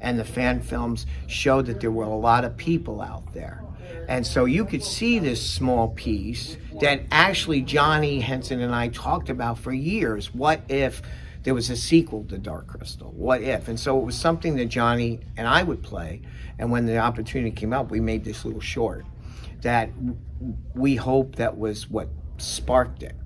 and 0.00 0.18
the 0.18 0.24
fan 0.24 0.60
films 0.60 1.06
showed 1.26 1.66
that 1.66 1.80
there 1.80 1.90
were 1.90 2.04
a 2.04 2.16
lot 2.16 2.44
of 2.44 2.56
people 2.56 3.00
out 3.00 3.32
there. 3.32 3.62
And 4.08 4.26
so 4.26 4.44
you 4.44 4.64
could 4.64 4.84
see 4.84 5.18
this 5.18 5.44
small 5.44 5.88
piece 5.88 6.56
that 6.80 7.02
actually 7.10 7.62
Johnny 7.62 8.20
Henson 8.20 8.60
and 8.60 8.74
I 8.74 8.88
talked 8.88 9.30
about 9.30 9.58
for 9.58 9.72
years. 9.72 10.32
What 10.32 10.60
if 10.68 11.02
there 11.42 11.54
was 11.54 11.70
a 11.70 11.76
sequel 11.76 12.24
to 12.24 12.38
Dark 12.38 12.66
Crystal? 12.66 13.10
What 13.12 13.42
if? 13.42 13.68
And 13.68 13.78
so 13.78 13.98
it 13.98 14.04
was 14.04 14.16
something 14.16 14.56
that 14.56 14.66
Johnny 14.66 15.20
and 15.36 15.46
I 15.48 15.62
would 15.62 15.82
play. 15.82 16.22
And 16.58 16.70
when 16.70 16.86
the 16.86 16.98
opportunity 16.98 17.50
came 17.50 17.72
up, 17.72 17.90
we 17.90 18.00
made 18.00 18.24
this 18.24 18.44
little 18.44 18.60
short 18.60 19.04
that 19.62 19.90
we 20.74 20.96
hope 20.96 21.36
that 21.36 21.56
was 21.56 21.90
what 21.90 22.08
sparked 22.38 23.02
it. 23.02 23.16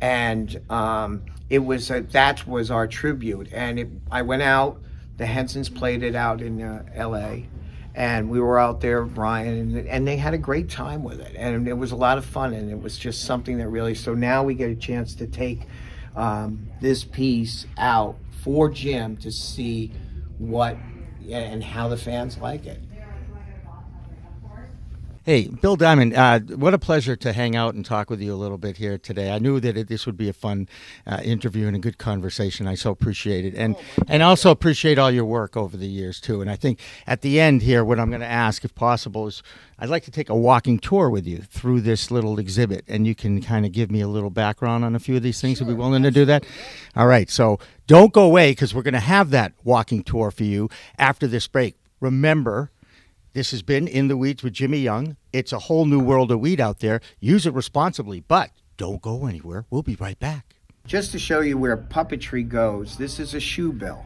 And 0.00 0.60
um, 0.68 1.22
it 1.48 1.60
was 1.60 1.90
a, 1.90 2.00
that 2.00 2.46
was 2.46 2.70
our 2.70 2.86
tribute. 2.86 3.48
And 3.52 3.78
it, 3.78 3.88
I 4.10 4.22
went 4.22 4.42
out. 4.42 4.82
The 5.22 5.26
Hensons 5.26 5.68
played 5.68 6.02
it 6.02 6.16
out 6.16 6.42
in 6.42 6.60
uh, 6.60 6.82
L.A. 6.94 7.46
And 7.94 8.28
we 8.28 8.40
were 8.40 8.58
out 8.58 8.80
there, 8.80 9.04
Brian, 9.04 9.76
and, 9.76 9.86
and 9.86 10.08
they 10.08 10.16
had 10.16 10.34
a 10.34 10.38
great 10.38 10.68
time 10.68 11.04
with 11.04 11.20
it. 11.20 11.36
And 11.36 11.68
it 11.68 11.74
was 11.74 11.92
a 11.92 11.96
lot 11.96 12.18
of 12.18 12.24
fun. 12.24 12.52
And 12.54 12.68
it 12.68 12.82
was 12.82 12.98
just 12.98 13.22
something 13.22 13.58
that 13.58 13.68
really. 13.68 13.94
So 13.94 14.14
now 14.14 14.42
we 14.42 14.54
get 14.54 14.68
a 14.70 14.74
chance 14.74 15.14
to 15.14 15.28
take 15.28 15.68
um, 16.16 16.66
this 16.80 17.04
piece 17.04 17.66
out 17.78 18.16
for 18.42 18.68
Jim 18.68 19.16
to 19.18 19.30
see 19.30 19.92
what 20.38 20.76
and 21.30 21.62
how 21.62 21.86
the 21.86 21.96
fans 21.96 22.36
like 22.38 22.66
it. 22.66 22.82
Hey, 25.24 25.46
Bill 25.46 25.76
Diamond, 25.76 26.14
uh, 26.14 26.40
what 26.40 26.74
a 26.74 26.80
pleasure 26.80 27.14
to 27.14 27.32
hang 27.32 27.54
out 27.54 27.74
and 27.74 27.84
talk 27.84 28.10
with 28.10 28.20
you 28.20 28.34
a 28.34 28.34
little 28.34 28.58
bit 28.58 28.78
here 28.78 28.98
today. 28.98 29.30
I 29.30 29.38
knew 29.38 29.60
that 29.60 29.76
it, 29.76 29.86
this 29.86 30.04
would 30.04 30.16
be 30.16 30.28
a 30.28 30.32
fun 30.32 30.68
uh, 31.06 31.20
interview 31.22 31.68
and 31.68 31.76
a 31.76 31.78
good 31.78 31.96
conversation. 31.96 32.66
I 32.66 32.74
so 32.74 32.90
appreciate 32.90 33.44
it, 33.44 33.54
and 33.54 33.76
and 34.08 34.24
also 34.24 34.50
appreciate 34.50 34.98
all 34.98 35.12
your 35.12 35.24
work 35.24 35.56
over 35.56 35.76
the 35.76 35.86
years 35.86 36.20
too. 36.20 36.40
And 36.40 36.50
I 36.50 36.56
think 36.56 36.80
at 37.06 37.20
the 37.20 37.38
end 37.38 37.62
here, 37.62 37.84
what 37.84 38.00
I'm 38.00 38.08
going 38.08 38.20
to 38.20 38.26
ask, 38.26 38.64
if 38.64 38.74
possible, 38.74 39.28
is 39.28 39.44
I'd 39.78 39.90
like 39.90 40.02
to 40.06 40.10
take 40.10 40.28
a 40.28 40.34
walking 40.34 40.80
tour 40.80 41.08
with 41.08 41.24
you 41.24 41.38
through 41.38 41.82
this 41.82 42.10
little 42.10 42.40
exhibit, 42.40 42.84
and 42.88 43.06
you 43.06 43.14
can 43.14 43.40
kind 43.40 43.64
of 43.64 43.70
give 43.70 43.92
me 43.92 44.00
a 44.00 44.08
little 44.08 44.30
background 44.30 44.84
on 44.84 44.96
a 44.96 44.98
few 44.98 45.14
of 45.14 45.22
these 45.22 45.40
things. 45.40 45.58
Sure, 45.58 45.68
Would 45.68 45.74
be 45.74 45.78
willing 45.78 46.02
to 46.02 46.10
do 46.10 46.24
that? 46.24 46.44
All 46.96 47.06
right, 47.06 47.30
so 47.30 47.60
don't 47.86 48.12
go 48.12 48.24
away 48.24 48.50
because 48.50 48.74
we're 48.74 48.82
going 48.82 48.94
to 48.94 48.98
have 48.98 49.30
that 49.30 49.52
walking 49.62 50.02
tour 50.02 50.32
for 50.32 50.42
you 50.42 50.68
after 50.98 51.28
this 51.28 51.46
break. 51.46 51.76
Remember 52.00 52.72
this 53.32 53.50
has 53.50 53.62
been 53.62 53.88
In 53.88 54.08
the 54.08 54.16
Weeds 54.16 54.42
with 54.42 54.52
Jimmy 54.52 54.78
Young. 54.78 55.16
It's 55.32 55.52
a 55.52 55.58
whole 55.58 55.86
new 55.86 56.00
world 56.00 56.30
of 56.30 56.40
weed 56.40 56.60
out 56.60 56.80
there. 56.80 57.00
Use 57.20 57.46
it 57.46 57.54
responsibly, 57.54 58.20
but 58.20 58.50
don't 58.76 59.00
go 59.00 59.26
anywhere. 59.26 59.64
We'll 59.70 59.82
be 59.82 59.96
right 59.96 60.18
back. 60.18 60.56
Just 60.86 61.12
to 61.12 61.18
show 61.18 61.40
you 61.40 61.56
where 61.56 61.76
puppetry 61.76 62.46
goes, 62.46 62.96
this 62.96 63.18
is 63.18 63.34
a 63.34 63.40
shoe 63.40 63.72
bill. 63.72 64.04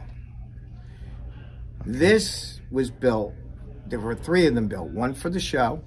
This 1.85 2.61
was 2.69 2.91
built, 2.91 3.33
there 3.85 3.99
were 3.99 4.15
three 4.15 4.45
of 4.45 4.55
them 4.55 4.67
built, 4.67 4.89
one 4.89 5.13
for 5.13 5.29
the 5.29 5.39
show 5.39 5.83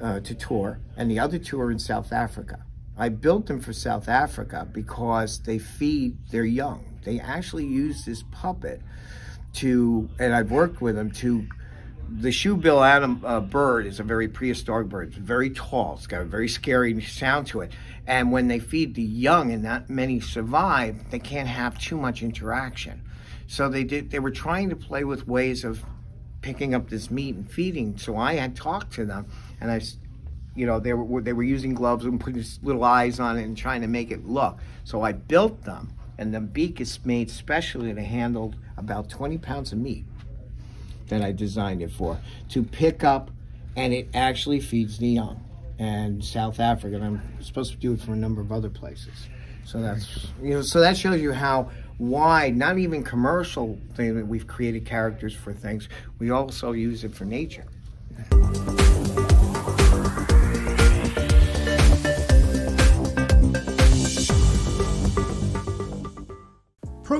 uh, 0.00 0.20
to 0.20 0.34
tour, 0.34 0.80
and 0.96 1.10
the 1.10 1.18
other 1.18 1.38
two 1.38 1.60
are 1.60 1.70
in 1.70 1.78
South 1.78 2.12
Africa. 2.12 2.64
I 2.96 3.10
built 3.10 3.46
them 3.46 3.60
for 3.60 3.72
South 3.72 4.08
Africa 4.08 4.66
because 4.70 5.40
they 5.40 5.58
feed 5.58 6.16
their 6.30 6.44
young. 6.44 6.98
They 7.04 7.20
actually 7.20 7.66
use 7.66 8.04
this 8.04 8.24
puppet 8.32 8.82
to, 9.54 10.08
and 10.18 10.34
I've 10.34 10.50
worked 10.50 10.80
with 10.80 10.96
them 10.96 11.10
to 11.12 11.46
the 12.10 12.30
shoebill 12.30 12.86
atom 12.86 13.22
uh, 13.24 13.40
bird 13.40 13.86
is 13.86 14.00
a 14.00 14.02
very 14.02 14.28
prehistoric 14.28 14.88
bird. 14.88 15.08
It's 15.08 15.16
very 15.16 15.50
tall. 15.50 15.94
It's 15.96 16.06
got 16.06 16.22
a 16.22 16.24
very 16.24 16.48
scary 16.48 17.00
sound 17.02 17.46
to 17.48 17.60
it. 17.60 17.72
And 18.06 18.32
when 18.32 18.48
they 18.48 18.58
feed 18.58 18.94
the 18.94 19.02
young, 19.02 19.52
and 19.52 19.62
not 19.62 19.90
many 19.90 20.20
survive, 20.20 21.10
they 21.10 21.18
can't 21.18 21.48
have 21.48 21.78
too 21.78 21.98
much 21.98 22.22
interaction. 22.22 23.02
So 23.46 23.68
they 23.68 23.84
did. 23.84 24.10
They 24.10 24.20
were 24.20 24.30
trying 24.30 24.70
to 24.70 24.76
play 24.76 25.04
with 25.04 25.28
ways 25.28 25.64
of 25.64 25.84
picking 26.40 26.74
up 26.74 26.88
this 26.88 27.10
meat 27.10 27.34
and 27.34 27.50
feeding. 27.50 27.98
So 27.98 28.16
I 28.16 28.34
had 28.34 28.56
talked 28.56 28.92
to 28.94 29.04
them, 29.04 29.26
and 29.60 29.70
I, 29.70 29.80
you 30.54 30.64
know, 30.64 30.80
they 30.80 30.94
were 30.94 31.20
they 31.20 31.34
were 31.34 31.42
using 31.42 31.74
gloves 31.74 32.06
and 32.06 32.18
putting 32.18 32.42
little 32.62 32.84
eyes 32.84 33.20
on 33.20 33.38
it 33.38 33.44
and 33.44 33.56
trying 33.56 33.82
to 33.82 33.88
make 33.88 34.10
it 34.10 34.26
look. 34.26 34.58
So 34.84 35.02
I 35.02 35.12
built 35.12 35.62
them, 35.64 35.92
and 36.16 36.32
the 36.32 36.40
beak 36.40 36.80
is 36.80 37.00
made 37.04 37.30
specially 37.30 37.92
to 37.92 38.02
handle 38.02 38.54
about 38.78 39.10
20 39.10 39.36
pounds 39.38 39.72
of 39.72 39.78
meat 39.78 40.04
that 41.08 41.22
I 41.22 41.32
designed 41.32 41.82
it 41.82 41.90
for 41.90 42.18
to 42.50 42.62
pick 42.62 43.04
up, 43.04 43.30
and 43.76 43.92
it 43.92 44.08
actually 44.14 44.60
feeds 44.60 44.98
the 44.98 45.08
young. 45.08 45.44
And 45.80 46.24
South 46.24 46.58
Africa, 46.58 46.96
and 46.96 47.04
I'm 47.04 47.22
supposed 47.40 47.70
to 47.70 47.78
do 47.78 47.92
it 47.92 48.00
for 48.00 48.12
a 48.12 48.16
number 48.16 48.40
of 48.40 48.50
other 48.50 48.68
places. 48.68 49.28
So 49.64 49.80
that's 49.80 50.26
you 50.42 50.54
know, 50.54 50.62
so 50.62 50.80
that 50.80 50.96
shows 50.96 51.20
you 51.20 51.32
how 51.32 51.70
wide, 51.98 52.56
not 52.56 52.78
even 52.78 53.04
commercial 53.04 53.78
thing 53.94 54.16
that 54.16 54.26
we've 54.26 54.46
created 54.46 54.86
characters 54.86 55.34
for 55.34 55.52
things. 55.52 55.88
We 56.18 56.30
also 56.30 56.72
use 56.72 57.04
it 57.04 57.14
for 57.14 57.24
nature. 57.24 57.64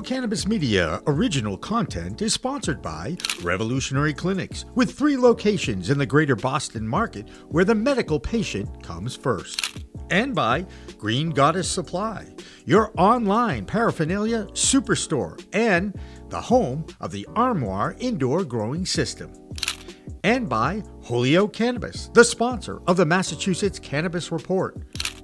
Cannabis 0.09 0.47
Media 0.47 1.03
original 1.07 1.59
content 1.59 2.23
is 2.23 2.33
sponsored 2.33 2.81
by 2.81 3.14
Revolutionary 3.42 4.14
Clinics, 4.14 4.64
with 4.75 4.97
three 4.97 5.18
locations 5.18 5.90
in 5.90 5.99
the 5.99 6.07
greater 6.07 6.35
Boston 6.35 6.88
market 6.88 7.29
where 7.49 7.66
the 7.66 7.75
medical 7.75 8.18
patient 8.18 8.83
comes 8.83 9.14
first. 9.14 9.85
And 10.09 10.35
by 10.35 10.64
Green 10.97 11.29
Goddess 11.29 11.71
Supply, 11.71 12.27
your 12.64 12.90
online 12.97 13.66
paraphernalia 13.66 14.44
superstore 14.53 15.44
and 15.53 15.94
the 16.31 16.40
home 16.40 16.87
of 17.03 17.12
the 17.12 17.29
Armoire 17.37 17.94
Indoor 17.99 18.44
Growing 18.44 18.87
System. 18.87 19.31
And 20.25 20.49
by 20.49 20.85
Holyoke 21.05 21.53
Cannabis, 21.53 22.09
the 22.14 22.25
sponsor 22.25 22.81
of 22.87 22.97
the 22.97 23.05
Massachusetts 23.05 23.79
Cannabis 23.79 24.33
Report. 24.33 24.79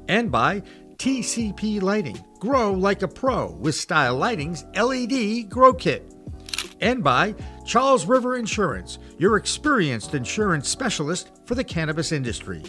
And 0.08 0.30
by 0.30 0.62
TCP 0.98 1.80
Lighting. 1.80 2.22
Grow 2.44 2.72
like 2.72 3.00
a 3.00 3.08
pro 3.08 3.52
with 3.52 3.74
Style 3.74 4.16
Lighting's 4.16 4.66
LED 4.76 5.48
Grow 5.48 5.72
Kit. 5.72 6.12
And 6.82 7.02
by 7.02 7.34
Charles 7.64 8.04
River 8.04 8.36
Insurance, 8.36 8.98
your 9.16 9.38
experienced 9.38 10.12
insurance 10.12 10.68
specialist 10.68 11.30
for 11.46 11.54
the 11.54 11.64
cannabis 11.64 12.12
industry. 12.12 12.62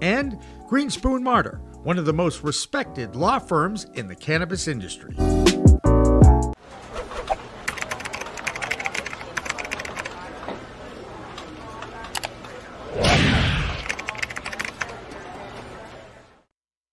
And 0.00 0.38
Greenspoon 0.70 1.22
Marder, 1.24 1.58
one 1.82 1.98
of 1.98 2.04
the 2.04 2.12
most 2.12 2.44
respected 2.44 3.16
law 3.16 3.40
firms 3.40 3.88
in 3.94 4.06
the 4.06 4.14
cannabis 4.14 4.68
industry. 4.68 5.16